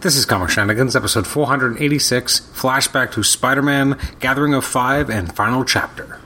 [0.00, 5.64] This is Comic Shenanigans, episode 486, flashback to Spider Man, Gathering of Five, and Final
[5.64, 6.20] Chapter.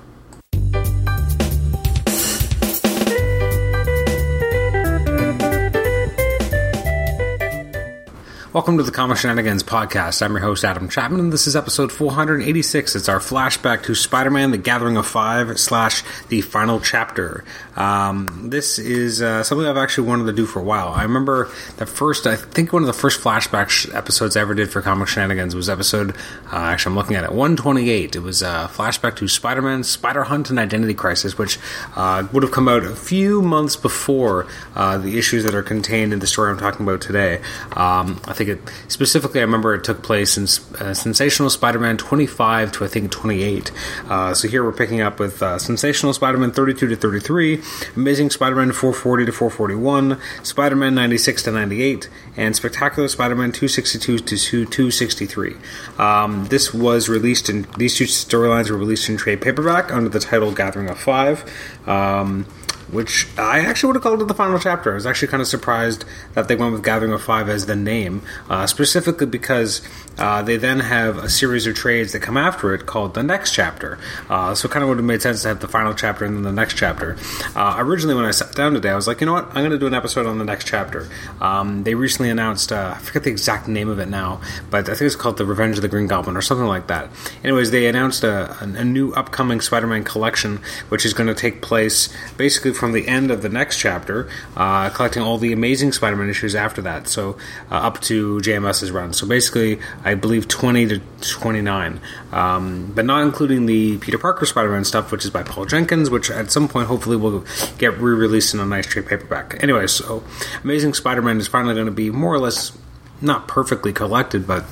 [8.52, 10.20] Welcome to the Comic Shenanigans podcast.
[10.20, 12.94] I'm your host, Adam Chapman, and this is episode 486.
[12.94, 17.44] It's our flashback to Spider Man, The Gathering of Five, slash the final chapter.
[17.76, 20.88] Um, this is uh, something I've actually wanted to do for a while.
[20.88, 24.52] I remember the first, I think one of the first flashback sh- episodes I ever
[24.52, 26.10] did for Comic Shenanigans was episode,
[26.52, 28.16] uh, actually, I'm looking at it, 128.
[28.16, 31.58] It was a flashback to Spider Man, Spider Hunt, and Identity Crisis, which
[31.96, 36.12] uh, would have come out a few months before uh, the issues that are contained
[36.12, 37.40] in the story I'm talking about today.
[37.72, 39.40] Um, I think think it specifically.
[39.40, 40.44] I remember it took place in
[40.80, 43.70] uh, Sensational Spider-Man 25 to I think 28.
[44.08, 47.62] Uh, so here we're picking up with uh, Sensational Spider-Man 32 to 33,
[47.96, 55.56] Amazing Spider-Man 440 to 441, Spider-Man 96 to 98, and Spectacular Spider-Man 262 to 263.
[55.98, 60.20] Um, this was released in these two storylines were released in trade paperback under the
[60.20, 61.44] title Gathering of Five.
[61.86, 62.46] Um,
[62.92, 64.92] which I actually would have called it the final chapter.
[64.92, 66.04] I was actually kind of surprised
[66.34, 69.80] that they went with Gathering of Five as the name, uh, specifically because
[70.18, 73.54] uh, they then have a series of trades that come after it called the next
[73.54, 73.98] chapter.
[74.28, 76.36] Uh, so it kind of would have made sense to have the final chapter and
[76.36, 77.16] then the next chapter.
[77.56, 79.70] Uh, originally, when I sat down today, I was like, you know what, I'm going
[79.70, 81.08] to do an episode on the next chapter.
[81.40, 84.94] Um, they recently announced, uh, I forget the exact name of it now, but I
[84.94, 87.08] think it's called The Revenge of the Green Goblin or something like that.
[87.42, 90.58] Anyways, they announced a, a new upcoming Spider Man collection,
[90.90, 94.90] which is going to take place basically from the end of the next chapter, uh,
[94.90, 97.06] collecting all the amazing Spider Man issues after that.
[97.06, 97.38] So
[97.70, 99.12] uh, up to JMS's run.
[99.12, 102.00] So basically, I believe 20 to 29,
[102.32, 106.10] um, but not including the Peter Parker Spider Man stuff, which is by Paul Jenkins,
[106.10, 107.44] which at some point hopefully will
[107.78, 109.62] get re released in a nice trade paperback.
[109.62, 110.24] Anyway, so
[110.64, 112.76] Amazing Spider Man is finally going to be more or less
[113.20, 114.64] not perfectly collected, but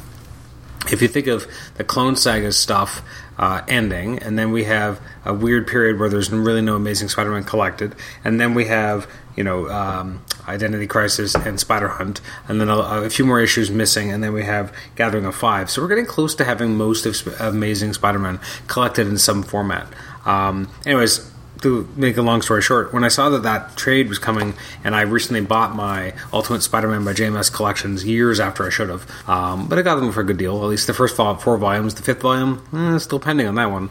[0.90, 3.02] if you think of the Clone Saga stuff
[3.40, 7.44] uh, ending, and then we have a weird period where there's really no Amazing Spider-Man
[7.44, 12.68] collected, and then we have you know um, Identity Crisis and Spider Hunt, and then
[12.68, 15.70] a, a, few more issues missing, and then we have Gathering of Five.
[15.70, 19.86] So we're getting close to having most of Amazing Spider-Man collected in some format.
[20.26, 21.30] Um, anyways,
[21.62, 24.54] to make a long story short, when I saw that that trade was coming,
[24.84, 29.06] and I recently bought my Ultimate Spider-Man by JMS collections years after I should have,
[29.28, 30.62] um, but I got them for a good deal.
[30.62, 33.90] At least the first four volumes, the fifth volume, eh, still pending on that one.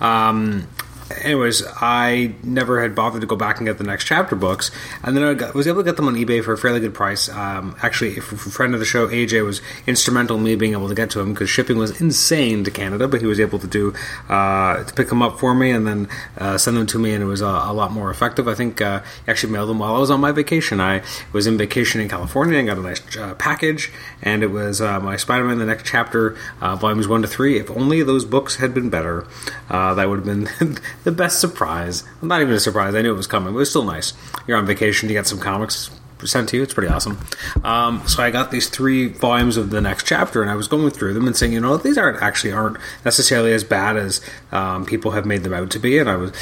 [0.00, 0.68] Um,
[1.10, 4.70] anyways, I never had bothered to go back and get the next chapter books,
[5.02, 6.94] and then I got, was able to get them on eBay for a fairly good
[6.94, 7.28] price.
[7.28, 10.94] Um, actually, a friend of the show, AJ, was instrumental in me being able to
[10.94, 13.94] get to them because shipping was insane to Canada, but he was able to do
[14.28, 16.08] uh, to pick them up for me and then
[16.38, 18.48] uh, send them to me, and it was a, a lot more effective.
[18.48, 20.80] I think uh, he actually mailed them while I was on my vacation.
[20.80, 21.02] I
[21.32, 23.90] was in vacation in California and got a nice uh, package,
[24.22, 27.58] and it was uh, my Spider-Man: The Next Chapter, uh, volumes one to three.
[27.58, 29.26] If only those books had been better,
[29.68, 30.48] that would have been
[31.08, 32.04] the best surprise.
[32.20, 32.94] Well, not even a surprise.
[32.94, 34.12] I knew it was coming, but it was still nice.
[34.46, 35.90] You're on vacation, you get some comics
[36.22, 36.62] sent to you.
[36.62, 37.18] It's pretty awesome.
[37.64, 40.90] Um, so I got these three volumes of the next chapter, and I was going
[40.90, 42.76] through them and saying, you know, these aren't actually aren't
[43.06, 44.20] necessarily as bad as
[44.52, 45.96] um, people have made them out to be.
[45.96, 46.32] And I was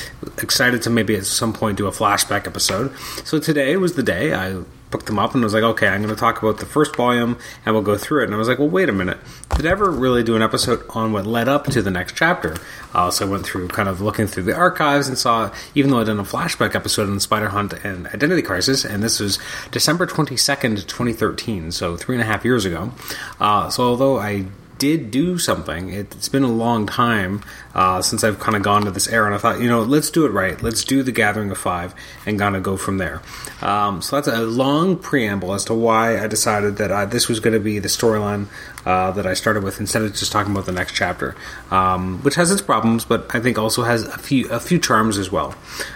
[0.43, 2.93] excited to maybe at some point do a flashback episode.
[3.25, 6.15] So today was the day I picked them up and was like, okay, I'm going
[6.15, 8.25] to talk about the first volume and we'll go through it.
[8.27, 9.19] And I was like, well, wait a minute.
[9.57, 12.57] Did I ever really do an episode on what led up to the next chapter?
[12.95, 16.01] Uh, so I went through kind of looking through the archives and saw, even though
[16.01, 19.39] I did a flashback episode on Spider Hunt and Identity Crisis, and this was
[19.71, 22.93] December 22nd, 2013, so three and a half years ago.
[23.41, 24.47] Uh, so although I
[24.79, 25.91] did do something.
[25.91, 27.43] It's been a long time
[27.75, 30.11] uh, since I've kind of gone to this era, and I thought, you know, let's
[30.11, 30.61] do it right.
[30.63, 31.95] Let's do the Gathering of Five
[32.25, 33.23] and kind of go from there.
[33.61, 37.41] Um, so that's a long preamble as to why I decided that I, this was
[37.41, 38.49] going to be the storyline
[38.87, 41.35] uh, that I started with instead of just talking about the next chapter,
[41.71, 45.19] um, which has its problems, but I think also has a few a few charms
[45.19, 45.55] as well.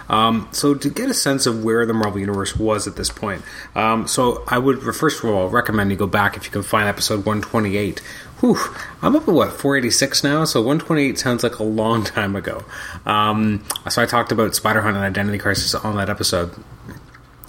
[0.09, 3.43] Um, so to get a sense of where the Marvel Universe was at this point,
[3.77, 6.89] um, so I would first of all recommend you go back if you can find
[6.89, 8.03] episode 128
[8.41, 8.57] Whew,
[9.03, 12.65] I'm up at what 486 now, so 128 sounds like a long time ago.
[13.05, 16.55] Um, so I talked about Spider Hunt and Identity Crisis on that episode.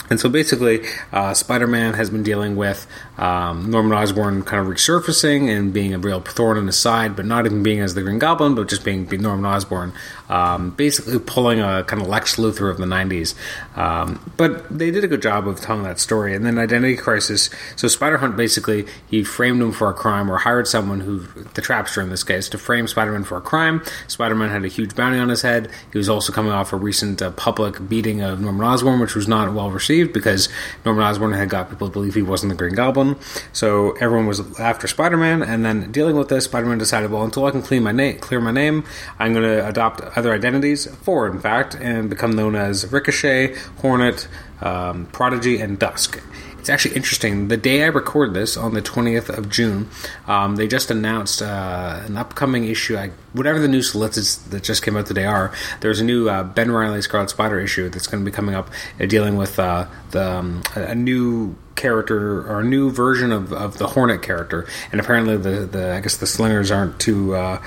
[0.09, 2.85] And so basically, uh, Spider Man has been dealing with
[3.17, 7.25] um, Norman Osborn kind of resurfacing and being a real thorn in his side, but
[7.25, 9.93] not even being as the Green Goblin, but just being, being Norman Osborn.
[10.31, 13.35] Um, basically, pulling a kind of Lex Luthor of the 90s.
[13.77, 16.33] Um, but they did a good job of telling that story.
[16.33, 17.49] And then Identity Crisis.
[17.75, 21.61] So Spider Hunt basically, he framed him for a crime or hired someone who, the
[21.61, 23.83] Trapster in this case, to frame Spider Man for a crime.
[24.07, 25.69] Spider Man had a huge bounty on his head.
[25.91, 29.27] He was also coming off a recent uh, public beating of Norman Osborn, which was
[29.27, 30.47] not well received because
[30.85, 33.17] Norman Osborn had got people to believe he wasn't the Green Goblin.
[33.51, 37.23] So everyone was after Spider Man, and then dealing with this, Spider Man decided, well,
[37.23, 38.85] until I can clean my name, clear my name,
[39.19, 44.27] I'm going to adopt other identities, four in fact, and become known as Ricochet, Hornet,
[44.61, 46.21] um, Prodigy, and Dusk.
[46.59, 47.47] It's actually interesting.
[47.47, 49.89] The day I record this, on the 20th of June,
[50.27, 52.97] um, they just announced uh, an upcoming issue.
[52.97, 56.43] I, whatever the new solicits that just came out today are, there's a new uh,
[56.43, 58.69] Ben Reilly Scarlet Spider issue that's going to be coming up,
[58.99, 63.79] uh, dealing with uh, the um, a new character or a new version of, of
[63.79, 67.61] the Hornet character, and apparently the, the I guess the Slingers aren't too uh,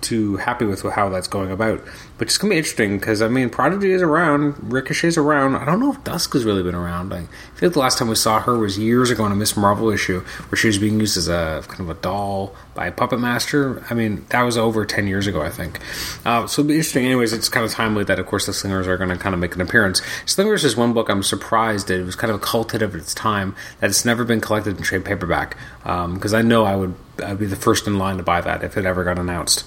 [0.00, 1.82] too happy with how that's going about.
[2.18, 5.56] But it's gonna be interesting because I mean Prodigy is around, Ricochet's around.
[5.56, 7.12] I don't know if Dusk has really been around.
[7.12, 9.56] I feel like the last time we saw her was years ago in a Miss
[9.56, 12.92] Marvel issue where she was being used as a kind of a doll by a
[12.92, 13.84] puppet master.
[13.90, 15.78] I mean that was over ten years ago, I think.
[16.24, 17.04] Uh, so it'll be interesting.
[17.04, 19.40] Anyways, it's kind of timely that of course the Slingers are going to kind of
[19.40, 20.02] make an appearance.
[20.26, 23.54] Slingers is one book I'm surprised it was kind of a cult of its time
[23.80, 27.38] that it's never been collected in trade paperback because um, I know I would I'd
[27.38, 29.64] be the first in line to buy that if it ever got announced.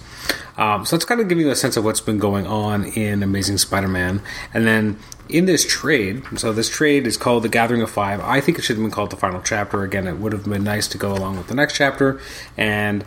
[0.58, 3.22] Um, so let's kind of give you a sense of what's been going on in
[3.22, 4.22] Amazing Spider-Man,
[4.54, 4.98] and then
[5.30, 6.24] in this trade.
[6.38, 8.20] So this trade is called the Gathering of Five.
[8.22, 9.84] I think it should have been called the final chapter.
[9.84, 12.20] Again, it would have been nice to go along with the next chapter,
[12.58, 13.04] and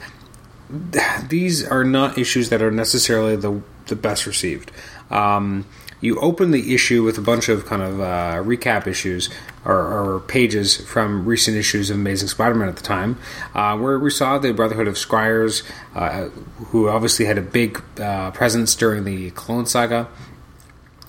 [0.71, 4.71] these are not issues that are necessarily the the best received.
[5.11, 5.65] Um,
[6.01, 9.31] you open the issue with a bunch of kind of uh, recap issues
[9.65, 13.19] or, or, pages from recent issues of Amazing Spider-Man at the time,
[13.55, 16.29] uh, where we saw the Brotherhood of Scriers, uh,
[16.69, 20.09] who obviously had a big uh, presence during the Clone Saga.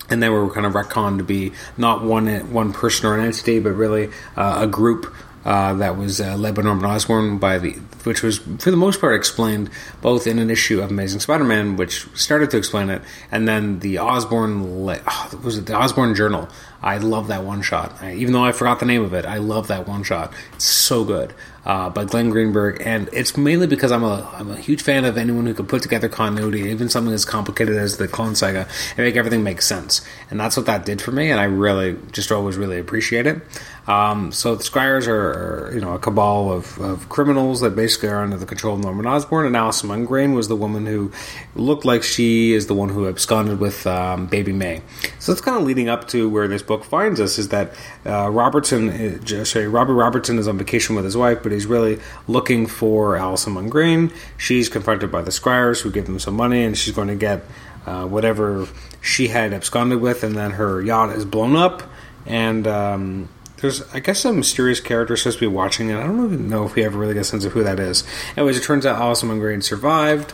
[0.08, 3.60] And they were kind of retconned to be not one one person or an entity,
[3.60, 5.14] but really uh, a group
[5.44, 9.00] uh, that was uh, led by Norman Osborn, by the which was for the most
[9.00, 9.70] part explained
[10.00, 13.98] both in an issue of Amazing Spider-Man, which started to explain it, and then the
[13.98, 16.48] Osborn oh, was it the Osborn Journal.
[16.82, 19.26] I love that one shot, I, even though I forgot the name of it.
[19.26, 20.32] I love that one shot.
[20.54, 21.34] It's so good
[21.64, 25.18] uh, by Glenn Greenberg, and it's mainly because I'm a I'm a huge fan of
[25.18, 28.66] anyone who can put together continuity, even something as complicated as the Clone Saga,
[28.96, 30.00] and make everything make sense.
[30.30, 33.42] And that's what that did for me, and I really just always really appreciate it.
[33.86, 38.08] Um, so the Scriers are, are, you know a cabal of, of, criminals that basically
[38.10, 41.10] are under the control of Norman Osborn, and Alice Mongrain was the woman who
[41.56, 44.82] looked like she is the one who absconded with um, Baby May.
[45.18, 47.74] So it's kind of leading up to where this book finds us is that
[48.06, 51.98] uh, Robertson, uh, sorry, Robert Robertson is on vacation with his wife, but he's really
[52.28, 54.14] looking for Alison Mongrain.
[54.38, 57.42] She's confronted by the Scriers, who give them some money, and she's going to get
[57.86, 58.68] uh, whatever
[59.02, 61.82] she had absconded with, and then her yacht is blown up,
[62.24, 65.96] and um, there's, I guess, a mysterious character supposed to be watching it.
[65.96, 68.04] I don't even know if we ever really get a sense of who that is.
[68.36, 70.32] Anyways, it turns out Alison Mongrain survived,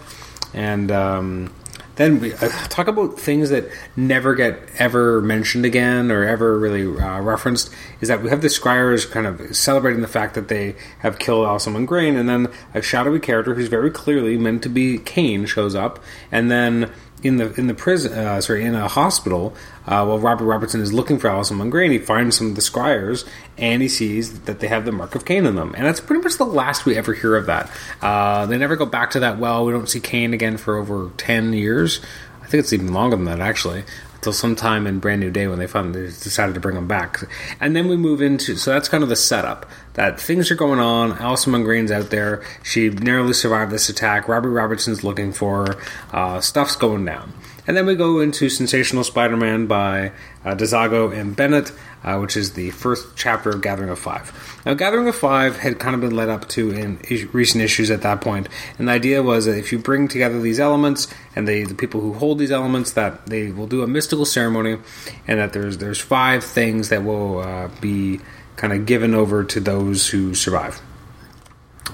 [0.52, 1.54] and um,
[1.96, 6.84] then we uh, talk about things that never get ever mentioned again or ever really
[6.84, 7.70] uh, referenced.
[8.00, 11.46] Is that we have the Scriers kind of celebrating the fact that they have killed
[11.46, 15.74] Allison Grain, and then a shadowy character who's very clearly meant to be Kaine shows
[15.74, 15.98] up,
[16.30, 19.54] and then in the in the prison, uh, sorry, in a hospital,
[19.86, 23.26] uh, while Robert Robertson is looking for Alison Mongrain, he finds some of the Scriers
[23.56, 26.22] and he sees that they have the mark of Kaine in them, and that's pretty
[26.22, 27.70] much the last we ever hear of that.
[28.02, 29.64] Uh, they never go back to that well.
[29.64, 32.00] We don't see Kaine again for over ten years.
[32.42, 33.82] I think it's even longer than that actually
[34.26, 37.20] until sometime in Brand New Day when they finally decided to bring him back.
[37.60, 40.80] And then we move into so that's kind of the setup that things are going
[40.80, 41.12] on.
[41.18, 42.42] Alison Mongrain's out there.
[42.64, 44.26] She narrowly survived this attack.
[44.26, 45.76] Robbie Robertson's looking for her.
[46.12, 47.32] Uh, stuff's going down.
[47.68, 50.10] And then we go into Sensational Spider Man by
[50.44, 51.70] uh, DeZago and Bennett,
[52.06, 54.32] uh, which is the first chapter of Gathering of Five.
[54.64, 56.98] Now, Gathering of Five had kind of been led up to in
[57.32, 58.48] recent issues at that point.
[58.78, 62.00] and the idea was that if you bring together these elements and they, the people
[62.00, 64.78] who hold these elements, that they will do a mystical ceremony,
[65.26, 68.20] and that there's there's five things that will uh, be
[68.54, 70.80] kind of given over to those who survive.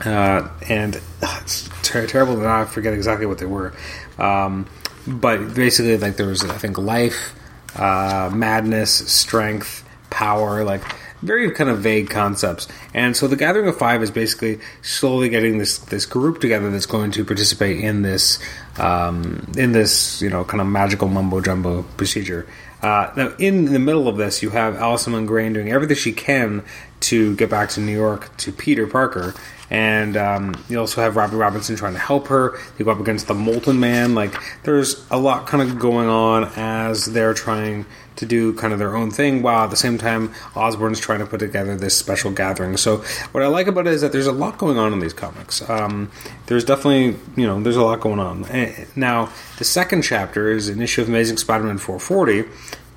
[0.05, 3.73] Uh, and it's ter- terrible that I forget exactly what they were.
[4.19, 4.67] Um,
[5.07, 7.35] but basically, like there was, I think, life,
[7.75, 9.82] uh, madness, strength,
[10.13, 10.83] power, like
[11.23, 12.69] very kind of vague concepts.
[12.93, 16.87] And so the Gathering of Five is basically slowly getting this this group together that's
[16.87, 18.39] going to participate in this
[18.79, 22.47] um, in this you know kind of magical mumbo jumbo procedure.
[22.83, 26.65] Uh, now, in the middle of this, you have Alison Mongrain doing everything she can
[26.99, 29.35] to get back to New York to Peter Parker,
[29.73, 32.59] and um, you also have Robbie Robinson trying to help her.
[32.77, 34.15] They go up against the Molten Man.
[34.15, 37.87] Like, there's a lot kind of going on as they're trying
[38.17, 41.27] to do kind of their own thing, while at the same time Osborn's trying to
[41.27, 42.77] put together this special gathering.
[42.77, 42.99] So,
[43.33, 45.67] what I like about it is that there's a lot going on in these comics.
[45.71, 46.13] Um,
[46.49, 48.45] there's definitely, you know, there's a lot going on.
[48.51, 52.45] Eh, now, the second chapter is an issue of Amazing Spider-Man 440.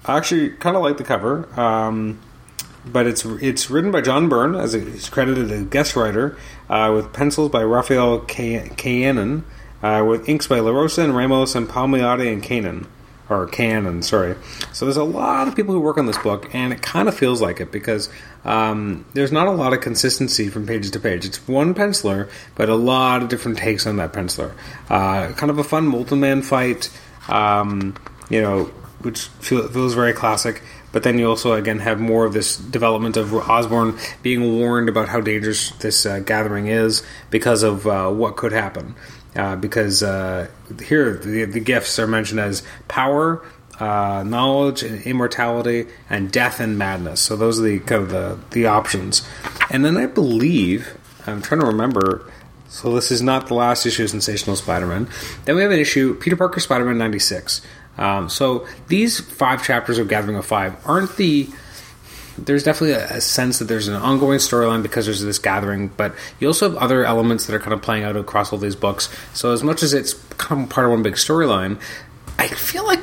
[0.03, 1.47] I actually kind of like the cover.
[1.57, 2.19] Um,
[2.85, 6.37] but it's it's written by John Byrne, as he's credited as guest writer,
[6.69, 9.43] uh, with pencils by Rafael Kayanan,
[9.81, 12.87] uh, with inks by LaRosa and Ramos and Palmiotti and Kanan
[13.29, 14.35] or Canon, sorry.
[14.71, 17.15] So there's a lot of people who work on this book, and it kind of
[17.15, 18.09] feels like it because
[18.43, 21.25] um, there's not a lot of consistency from page to page.
[21.25, 24.53] It's one penciler, but a lot of different takes on that penciler.
[24.89, 26.89] Uh, kind of a fun Molten Man fight,
[27.27, 27.95] um,
[28.29, 28.65] you know,
[29.01, 30.61] which feel, feels very classic.
[30.95, 35.09] But then you also again have more of this development of Osborn being warned about
[35.09, 38.95] how dangerous this uh, gathering is because of uh, what could happen
[39.35, 40.47] uh, because uh,
[40.81, 43.45] here the, the, gifts are mentioned as power,
[43.79, 47.19] uh, knowledge, and immortality, and death and madness.
[47.19, 49.27] So those are the kind of the, the options.
[49.69, 50.97] And then I believe
[51.27, 52.31] I'm trying to remember.
[52.69, 55.09] So this is not the last issue of Sensational Spider-Man.
[55.45, 57.61] Then we have an issue Peter Parker Spider-Man '96.
[57.97, 61.47] Um, so these five chapters of Gathering of Five aren't the
[62.37, 66.47] there's definitely a, sense that there's an ongoing storyline because there's this gathering, but you
[66.47, 69.09] also have other elements that are kind of playing out across all these books.
[69.33, 71.79] So as much as it's kind of part of one big storyline,
[72.37, 72.99] I feel like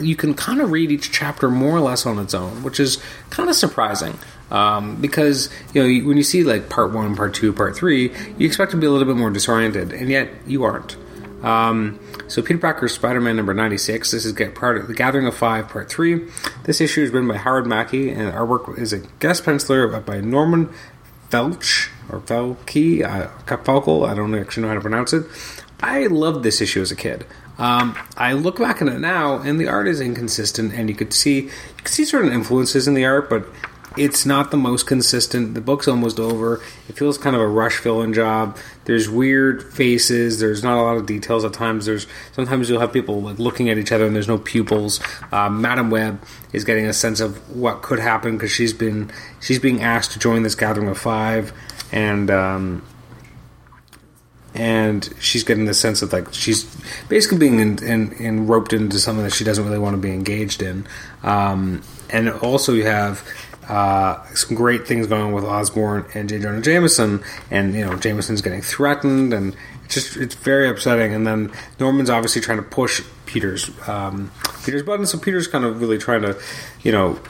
[0.00, 3.02] you can kind of read each chapter more or less on its own, which is
[3.28, 4.18] kind of surprising.
[4.50, 8.46] Um, because you know when you see like part one, part two, part three, you
[8.46, 10.96] expect to be a little bit more disoriented, and yet you aren't.
[11.42, 14.10] Um, so Peter Parker's Spider-Man number 96.
[14.10, 16.26] This is get part of the Gathering of Five, part three.
[16.64, 20.20] This issue is written by Howard Mackie, and our work is a guest penciler by
[20.20, 20.72] Norman
[21.30, 24.08] Felch or Felke, uh, Falkel.
[24.08, 25.24] I don't actually know how to pronounce it.
[25.82, 27.24] I loved this issue as a kid.
[27.56, 31.12] Um, I look back on it now, and the art is inconsistent, and you could
[31.12, 33.46] see you could see certain influences in the art, but
[34.00, 35.52] it's not the most consistent.
[35.52, 36.62] The book's almost over.
[36.88, 38.56] It feels kind of a rush fill-in job.
[38.86, 40.40] There's weird faces.
[40.40, 41.84] There's not a lot of details at times.
[41.84, 45.00] There's sometimes you'll have people like looking at each other and there's no pupils.
[45.30, 46.18] Uh, Madame Web
[46.54, 50.18] is getting a sense of what could happen because she's been she's being asked to
[50.18, 51.52] join this gathering of five,
[51.92, 52.82] and um,
[54.54, 56.64] and she's getting the sense of like she's
[57.10, 60.10] basically being in, in, in roped into something that she doesn't really want to be
[60.10, 60.86] engaged in.
[61.22, 63.22] Um, and also you have
[63.70, 66.40] uh, some great things going on with Osborn and J.
[66.40, 67.22] Jonah Jameson,
[67.52, 71.14] and you know Jameson's getting threatened, and it's just it's very upsetting.
[71.14, 74.32] And then Norman's obviously trying to push Peter's um,
[74.64, 76.36] Peter's button, so Peter's kind of really trying to,
[76.82, 77.20] you know,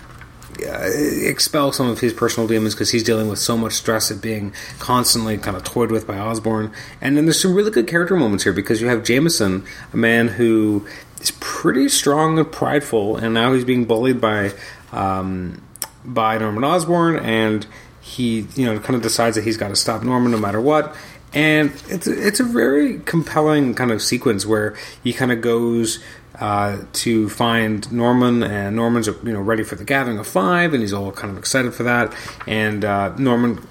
[0.66, 4.22] uh, expel some of his personal demons because he's dealing with so much stress at
[4.22, 6.72] being constantly kind of toyed with by Osborn.
[7.02, 10.28] And then there's some really good character moments here because you have Jameson, a man
[10.28, 10.86] who
[11.20, 14.52] is pretty strong and prideful, and now he's being bullied by
[14.90, 15.60] um,
[16.04, 17.66] by Norman Osborn, and
[18.00, 20.94] he you know kind of decides that he's got to stop Norman no matter what.
[21.32, 26.00] And it's it's a very compelling kind of sequence where he kind of goes
[26.40, 30.82] uh, to find Norman, and Norman's you know ready for the gathering of five, and
[30.82, 32.14] he's all kind of excited for that.
[32.46, 33.66] And uh, Norman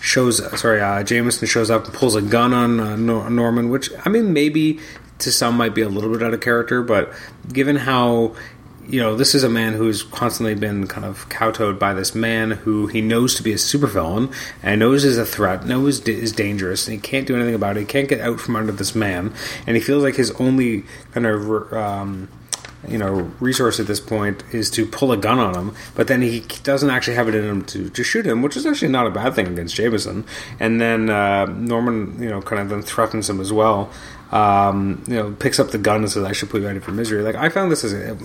[0.00, 4.08] shows, sorry, uh, Jameson shows up and pulls a gun on uh, Norman, which I
[4.08, 4.80] mean maybe
[5.18, 7.12] to some might be a little bit out of character, but
[7.52, 8.34] given how
[8.92, 12.50] you know, this is a man who's constantly been kind of kowtowed by this man
[12.50, 14.30] who he knows to be a supervillain
[14.62, 17.80] and knows is a threat, knows is dangerous, and he can't do anything about it.
[17.80, 19.32] He can't get out from under this man,
[19.66, 22.28] and he feels like his only kind of um,
[22.86, 25.74] you know resource at this point is to pull a gun on him.
[25.94, 28.66] But then he doesn't actually have it in him to, to shoot him, which is
[28.66, 30.26] actually not a bad thing against Jameson.
[30.60, 33.90] And then uh, Norman, you know, kind of then threatens him as well
[34.32, 36.90] um, you know, picks up the gun and says, "I should put you ready for
[36.90, 38.16] misery." Like I found this as, a,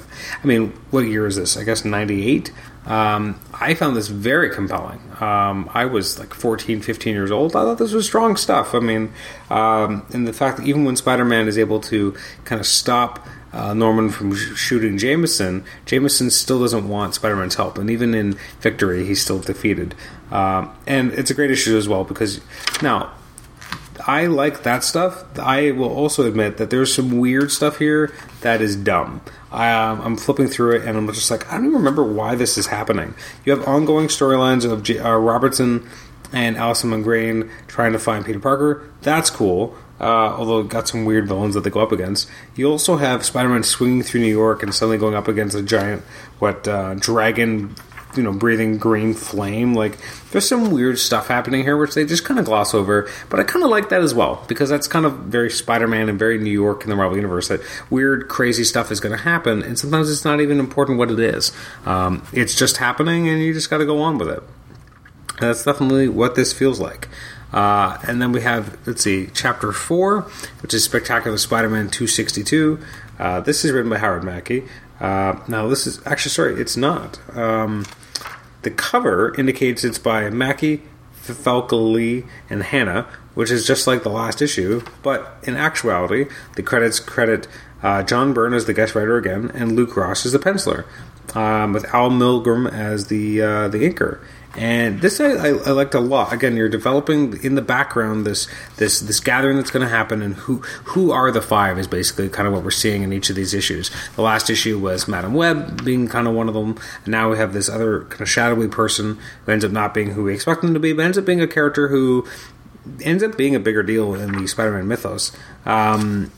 [0.42, 1.58] I mean, what year is this?
[1.58, 2.52] I guess '98.
[2.86, 5.02] Um, I found this very compelling.
[5.20, 7.54] Um, I was like 14, 15 years old.
[7.54, 8.74] I thought this was strong stuff.
[8.74, 9.12] I mean,
[9.50, 13.74] um, and the fact that even when Spider-Man is able to kind of stop uh,
[13.74, 19.06] Norman from sh- shooting Jameson, Jameson still doesn't want Spider-Man's help, and even in Victory,
[19.06, 19.94] he's still defeated.
[20.32, 22.40] Uh, and it's a great issue as well because
[22.82, 23.12] now
[24.08, 25.26] I like that stuff.
[25.38, 29.22] I will also admit that there's some weird stuff here that is dumb.
[29.52, 32.36] I, um, I'm flipping through it and I'm just like, I don't even remember why
[32.36, 33.16] this is happening.
[33.44, 35.90] You have ongoing storylines of J- uh, Robertson
[36.32, 38.90] and Allison McGrane trying to find Peter Parker.
[39.02, 39.76] That's cool.
[40.00, 40.04] Uh,
[40.38, 42.30] although it got some weird villains that they go up against.
[42.56, 46.04] You also have Spider-Man swinging through New York and suddenly going up against a giant,
[46.40, 47.76] what, uh, dragon
[48.18, 49.74] you know breathing green flame.
[49.74, 49.98] Like
[50.32, 53.10] there's some weird stuff happening here, which they just kind of gloss over.
[53.30, 56.20] But I kind of like that as well because that's kind of very Spider-Man and
[56.20, 57.48] very New York in the Marvel universe.
[57.48, 61.12] That weird, crazy stuff is going to happen, and sometimes it's not even important what
[61.12, 61.52] it is.
[61.86, 64.44] Um, it's just happening, and you just got to go on with it.
[65.40, 67.08] That's definitely what this feels like.
[67.54, 70.22] Uh, and then we have, let's see, chapter four,
[70.62, 72.80] which is Spectacular Spider Man 262.
[73.20, 74.64] Uh, this is written by Howard Mackie.
[75.00, 77.20] Uh, now, this is actually, sorry, it's not.
[77.36, 77.86] Um,
[78.68, 80.82] the cover indicates it's by Mackie,
[81.14, 84.84] Falkely, and Hannah, which is just like the last issue.
[85.02, 86.26] But in actuality,
[86.58, 87.48] the credits credit
[87.82, 90.84] uh, John Byrne as the guest writer again, and Luke Ross as the penciler,
[91.34, 94.20] um, with Al Milgrom as the uh, the inker.
[94.58, 96.34] And this I, I, I, liked a lot.
[96.34, 98.48] Again, you're developing in the background this
[98.78, 102.28] this this gathering that's going to happen, and who who are the five is basically
[102.28, 103.92] kind of what we're seeing in each of these issues.
[104.16, 107.38] The last issue was Madame Web being kind of one of them, and now we
[107.38, 110.62] have this other kind of shadowy person who ends up not being who we expect
[110.62, 112.28] them to be, but ends up being a character who
[113.02, 115.32] ends up being a bigger deal in the Spider-Man mythos.
[115.66, 116.32] Um,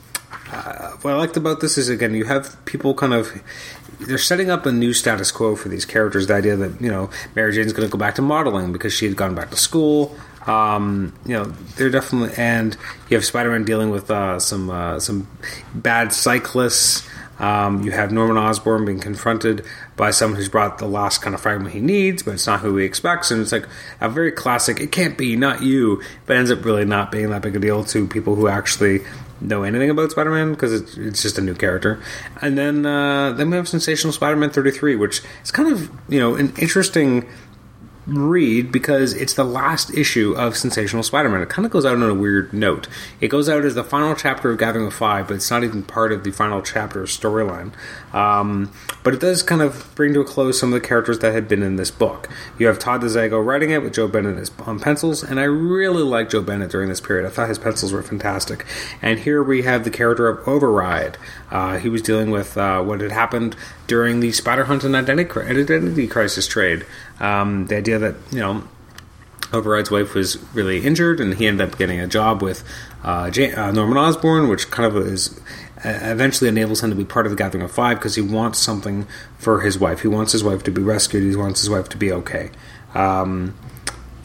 [0.51, 3.31] uh, what I liked about this is again you have people kind of
[3.99, 6.27] they're setting up a new status quo for these characters.
[6.27, 9.05] The idea that you know Mary Jane's going to go back to modeling because she
[9.05, 10.15] had gone back to school.
[10.47, 11.45] Um, you know,
[11.75, 12.75] they're definitely and
[13.09, 15.27] you have Spider-Man dealing with uh, some uh, some
[15.73, 17.07] bad cyclists.
[17.39, 21.39] Um, you have Norman Osborn being confronted by someone who's brought the last kind of
[21.39, 23.31] fragment he needs, but it's not who he expects.
[23.31, 23.65] And it's like
[24.01, 27.41] a very classic, it can't be, not you, but ends up really not being that
[27.41, 29.05] big a deal to people who actually
[29.41, 32.01] know anything about Spider-Man because it's, it's, just a new character.
[32.41, 36.35] And then uh, then we have Sensational Spider-Man 33, which is kind of you know
[36.35, 37.27] an interesting
[38.07, 41.41] read because it's the last issue of Sensational Spider-Man.
[41.41, 42.87] It kind of goes out on a weird note.
[43.21, 45.83] It goes out as the final chapter of Gathering of Five, but it's not even
[45.83, 47.71] part of the final chapter storyline.
[48.13, 48.71] Um,
[49.03, 51.47] but it does kind of bring to a close some of the characters that had
[51.47, 52.29] been in this book.
[52.57, 56.31] You have Todd DeZago writing it with Joe Bennett on pencils, and I really liked
[56.31, 57.25] Joe Bennett during this period.
[57.25, 58.65] I thought his pencils were fantastic.
[59.01, 61.17] And here we have the character of Override.
[61.49, 63.55] Uh, he was dealing with uh, what had happened
[63.87, 66.85] during the Spider Hunt and Identity, Identity Crisis trade.
[67.19, 68.63] Um, the idea that, you know,
[69.51, 72.63] Override's wife was really injured, and he ended up getting a job with
[73.03, 75.39] uh, uh, Norman Osborn, which kind of is
[75.83, 79.07] eventually enables him to be part of the Gathering of Five because he wants something
[79.37, 80.01] for his wife.
[80.01, 81.23] He wants his wife to be rescued.
[81.23, 82.51] He wants his wife to be okay.
[82.93, 83.57] Um,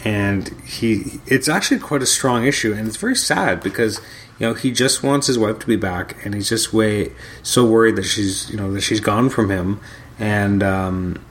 [0.05, 4.01] and he, it's actually quite a strong issue, and it's very sad because
[4.39, 7.65] you know he just wants his wife to be back, and he's just way so
[7.65, 9.81] worried that she's you know that she's gone from him,
[10.19, 11.25] and um,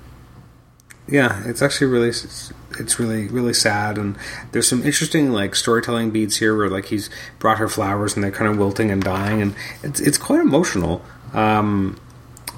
[1.08, 2.12] yeah, it's actually really
[2.80, 4.18] it's really really sad and
[4.52, 7.10] there's some interesting like storytelling beats here where like he's
[7.40, 11.02] brought her flowers and they're kind of wilting and dying and it's it's quite emotional
[11.34, 12.00] um,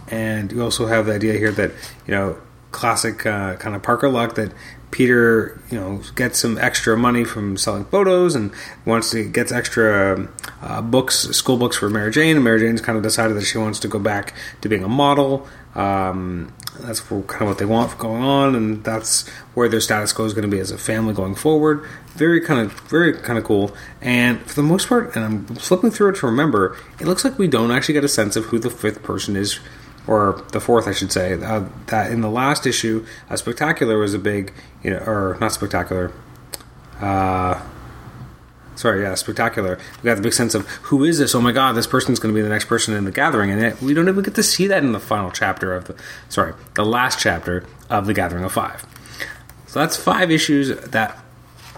[0.09, 1.71] and you also have the idea here that
[2.05, 2.37] you know
[2.71, 4.51] classic uh, kind of Parker luck that
[4.91, 8.51] Peter, you know, gets some extra money from selling photos and
[8.85, 10.29] wants to gets extra
[10.61, 12.35] uh, books, school books for Mary Jane.
[12.35, 14.89] And Mary Jane's kind of decided that she wants to go back to being a
[14.89, 15.47] model.
[15.75, 20.25] Um, that's kind of what they want going on, and that's where their status quo
[20.25, 21.87] is going to be as a family going forward.
[22.15, 23.75] Very kind of, very kind of cool.
[24.01, 27.37] And for the most part, and I'm flipping through it to remember, it looks like
[27.37, 29.59] we don't actually get a sense of who the fifth person is,
[30.07, 31.33] or the fourth, I should say.
[31.33, 35.51] Uh, that in the last issue, a spectacular was a big, you know, or not
[35.51, 36.11] spectacular.
[37.01, 37.61] Uh,
[38.75, 39.77] sorry, yeah, spectacular.
[40.01, 41.35] We got the big sense of who is this?
[41.35, 43.61] Oh my god, this person's going to be the next person in the gathering, and
[43.61, 45.95] it, we don't even get to see that in the final chapter of the,
[46.29, 48.85] sorry, the last chapter of the Gathering of Five.
[49.67, 51.17] So that's five issues that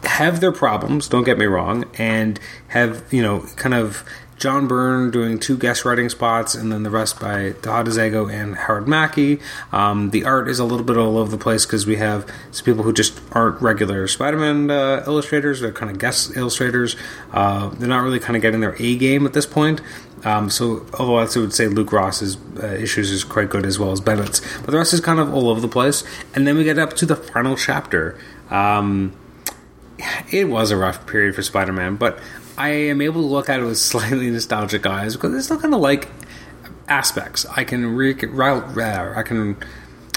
[0.04, 1.08] have their problems.
[1.08, 4.04] Don't get me wrong, and have you know kind of
[4.38, 8.56] John Byrne doing two guest writing spots, and then the rest by Todd DeZago and
[8.56, 9.40] Howard Mackie.
[9.72, 12.64] Um, the art is a little bit all over the place because we have some
[12.64, 16.96] people who just aren't regular Spider-Man uh, illustrators; they're kind of guest illustrators.
[17.32, 19.82] Uh, they're not really kind of getting their A game at this point.
[20.24, 23.92] Um, so, although I would say Luke Ross's uh, issues is quite good as well
[23.92, 26.04] as Bennett's, but the rest is kind of all over the place.
[26.36, 28.18] And then we get up to the final chapter.
[28.50, 29.16] Um,
[30.32, 32.20] it was a rough period for Spider-Man, but
[32.58, 35.74] I am able to look at it with slightly nostalgic eyes because it's still kind
[35.74, 36.10] of like
[36.88, 37.46] aspects.
[37.46, 39.58] I can re- I can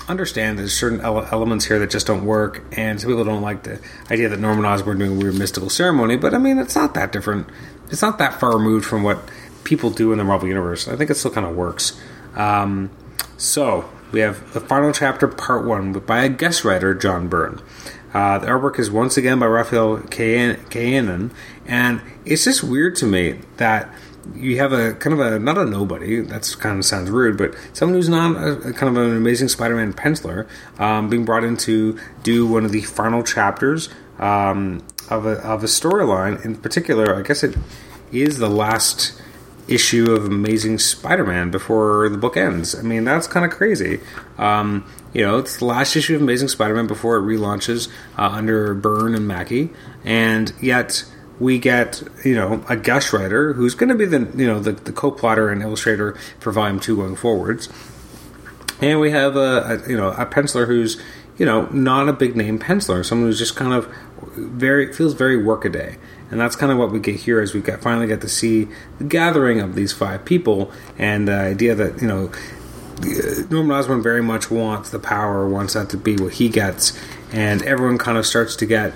[0.08, 3.80] understand there's certain elements here that just don't work, and some people don't like the
[4.10, 6.16] idea that Norman Osborn doing a weird mystical ceremony.
[6.16, 7.48] But I mean, it's not that different.
[7.90, 9.18] It's not that far removed from what
[9.64, 10.88] people do in the Marvel universe.
[10.88, 12.00] I think it still kind of works.
[12.34, 12.90] Um,
[13.36, 17.60] so we have the final chapter, part one, by a guest writer, John Byrne.
[18.12, 21.30] Uh, the artwork is once again by Rafael Kayanan,
[21.66, 23.88] and it's just weird to me that
[24.34, 26.20] you have a kind of a not a nobody.
[26.20, 29.48] That's kind of sounds rude, but someone who's not a, a kind of an amazing
[29.48, 35.26] Spider-Man penciler um, being brought in to do one of the final chapters um, of
[35.26, 36.44] a of a storyline.
[36.44, 37.56] In particular, I guess it
[38.12, 39.20] is the last
[39.68, 42.74] issue of Amazing Spider-Man before the book ends.
[42.74, 44.00] I mean, that's kind of crazy.
[44.36, 48.74] Um, you know, it's the last issue of Amazing Spider-Man before it relaunches uh, under
[48.74, 49.70] Byrne and Mackie,
[50.04, 51.04] and yet
[51.38, 54.72] we get you know a guest writer who's going to be the you know the,
[54.72, 57.70] the co-plotter and illustrator for volume two going forwards
[58.82, 61.00] and we have a, a, you know a penciler who's
[61.40, 63.90] you know, not a big name penciler, someone who's just kind of
[64.36, 65.96] very feels very workaday.
[66.30, 68.68] And that's kind of what we get here as we finally get to see
[68.98, 72.30] the gathering of these five people and the idea that, you know,
[73.50, 76.98] Norman Osborn very much wants the power, wants that to be what he gets,
[77.32, 78.92] and everyone kind of starts to get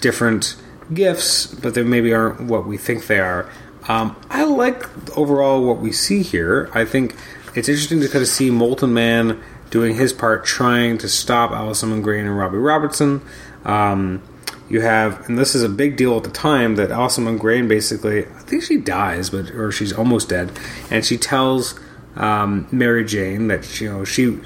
[0.00, 0.56] different
[0.92, 3.48] gifts, but they maybe aren't what we think they are.
[3.88, 6.70] Um, I like overall what we see here.
[6.74, 7.14] I think
[7.54, 12.00] it's interesting to kind of see Molten Man doing his part, trying to stop Allison
[12.02, 13.22] Grain and Robbie Robertson.
[13.64, 14.22] Um,
[14.68, 18.26] you have, and this is a big deal at the time that Allison Grain basically,
[18.26, 20.52] I think she dies, but or she's almost dead,
[20.90, 21.78] and she tells
[22.16, 24.40] um, Mary Jane that you know she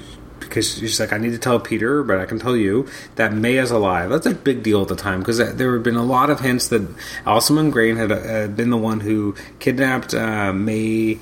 [0.49, 3.57] because she's like, I need to tell Peter, but I can tell you that May
[3.57, 4.09] is alive.
[4.09, 6.67] That's a big deal at the time because there had been a lot of hints
[6.69, 6.87] that
[7.25, 11.19] Alison Grain had uh, been the one who kidnapped uh, May.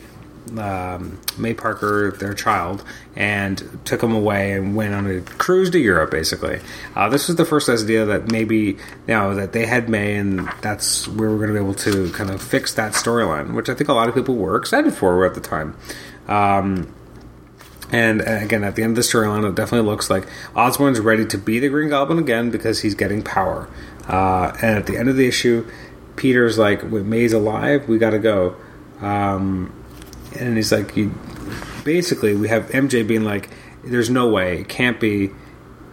[0.57, 2.81] Um, May Parker, their child,
[3.17, 6.10] and took them away and went on a cruise to Europe.
[6.10, 6.62] Basically,
[6.95, 10.49] uh, this was the first idea that maybe you know that they had May, and
[10.62, 13.73] that's where we're going to be able to kind of fix that storyline, which I
[13.73, 15.75] think a lot of people were excited for at the time.
[16.27, 16.93] Um,
[17.91, 21.25] and uh, again, at the end of the storyline, it definitely looks like Osborn's ready
[21.25, 23.69] to be the Green Goblin again because he's getting power.
[24.07, 25.69] Uh, and at the end of the issue,
[26.15, 27.87] Peter's like, "With "May's alive.
[27.87, 28.55] We got to go."
[29.01, 29.73] Um,
[30.37, 31.13] and he's like, you,
[31.83, 33.49] basically, we have MJ being like,
[33.83, 34.59] "There's no way.
[34.59, 35.31] It can't be.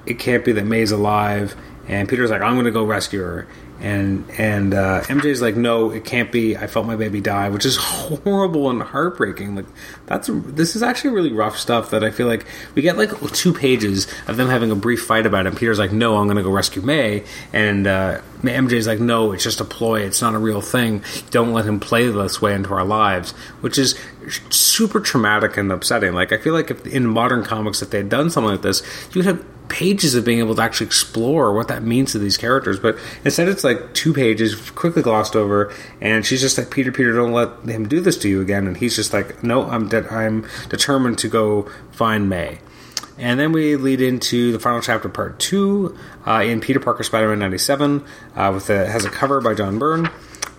[0.06, 1.54] It can't be that May's alive."
[1.86, 3.46] And Peter's like, "I'm going to go rescue her."
[3.84, 6.56] And and uh, MJ's like, no, it can't be.
[6.56, 9.54] I felt my baby die, which is horrible and heartbreaking.
[9.54, 9.66] Like
[10.06, 13.52] that's this is actually really rough stuff that I feel like we get like two
[13.52, 15.50] pages of them having a brief fight about it.
[15.50, 19.32] And Peter's like, no, I'm going to go rescue May, and uh, MJ's like, no,
[19.32, 20.00] it's just a ploy.
[20.00, 21.02] It's not a real thing.
[21.30, 23.98] Don't let him play this way into our lives, which is
[24.50, 26.12] super traumatic and upsetting.
[26.12, 28.82] Like I feel like if in modern comics, if they had done something like this,
[29.12, 32.78] you'd have pages of being able to actually explore what that means to these characters.
[32.78, 37.12] But instead, it's like two pages, quickly glossed over, and she's just like, "Peter, Peter,
[37.12, 40.12] don't let him do this to you again." And he's just like, "No, I'm de-
[40.12, 42.58] I'm determined to go find May."
[43.18, 47.38] And then we lead into the final chapter, part two, uh, in Peter Parker Spider-Man
[47.38, 50.10] '97, uh, with a, has a cover by John Byrne.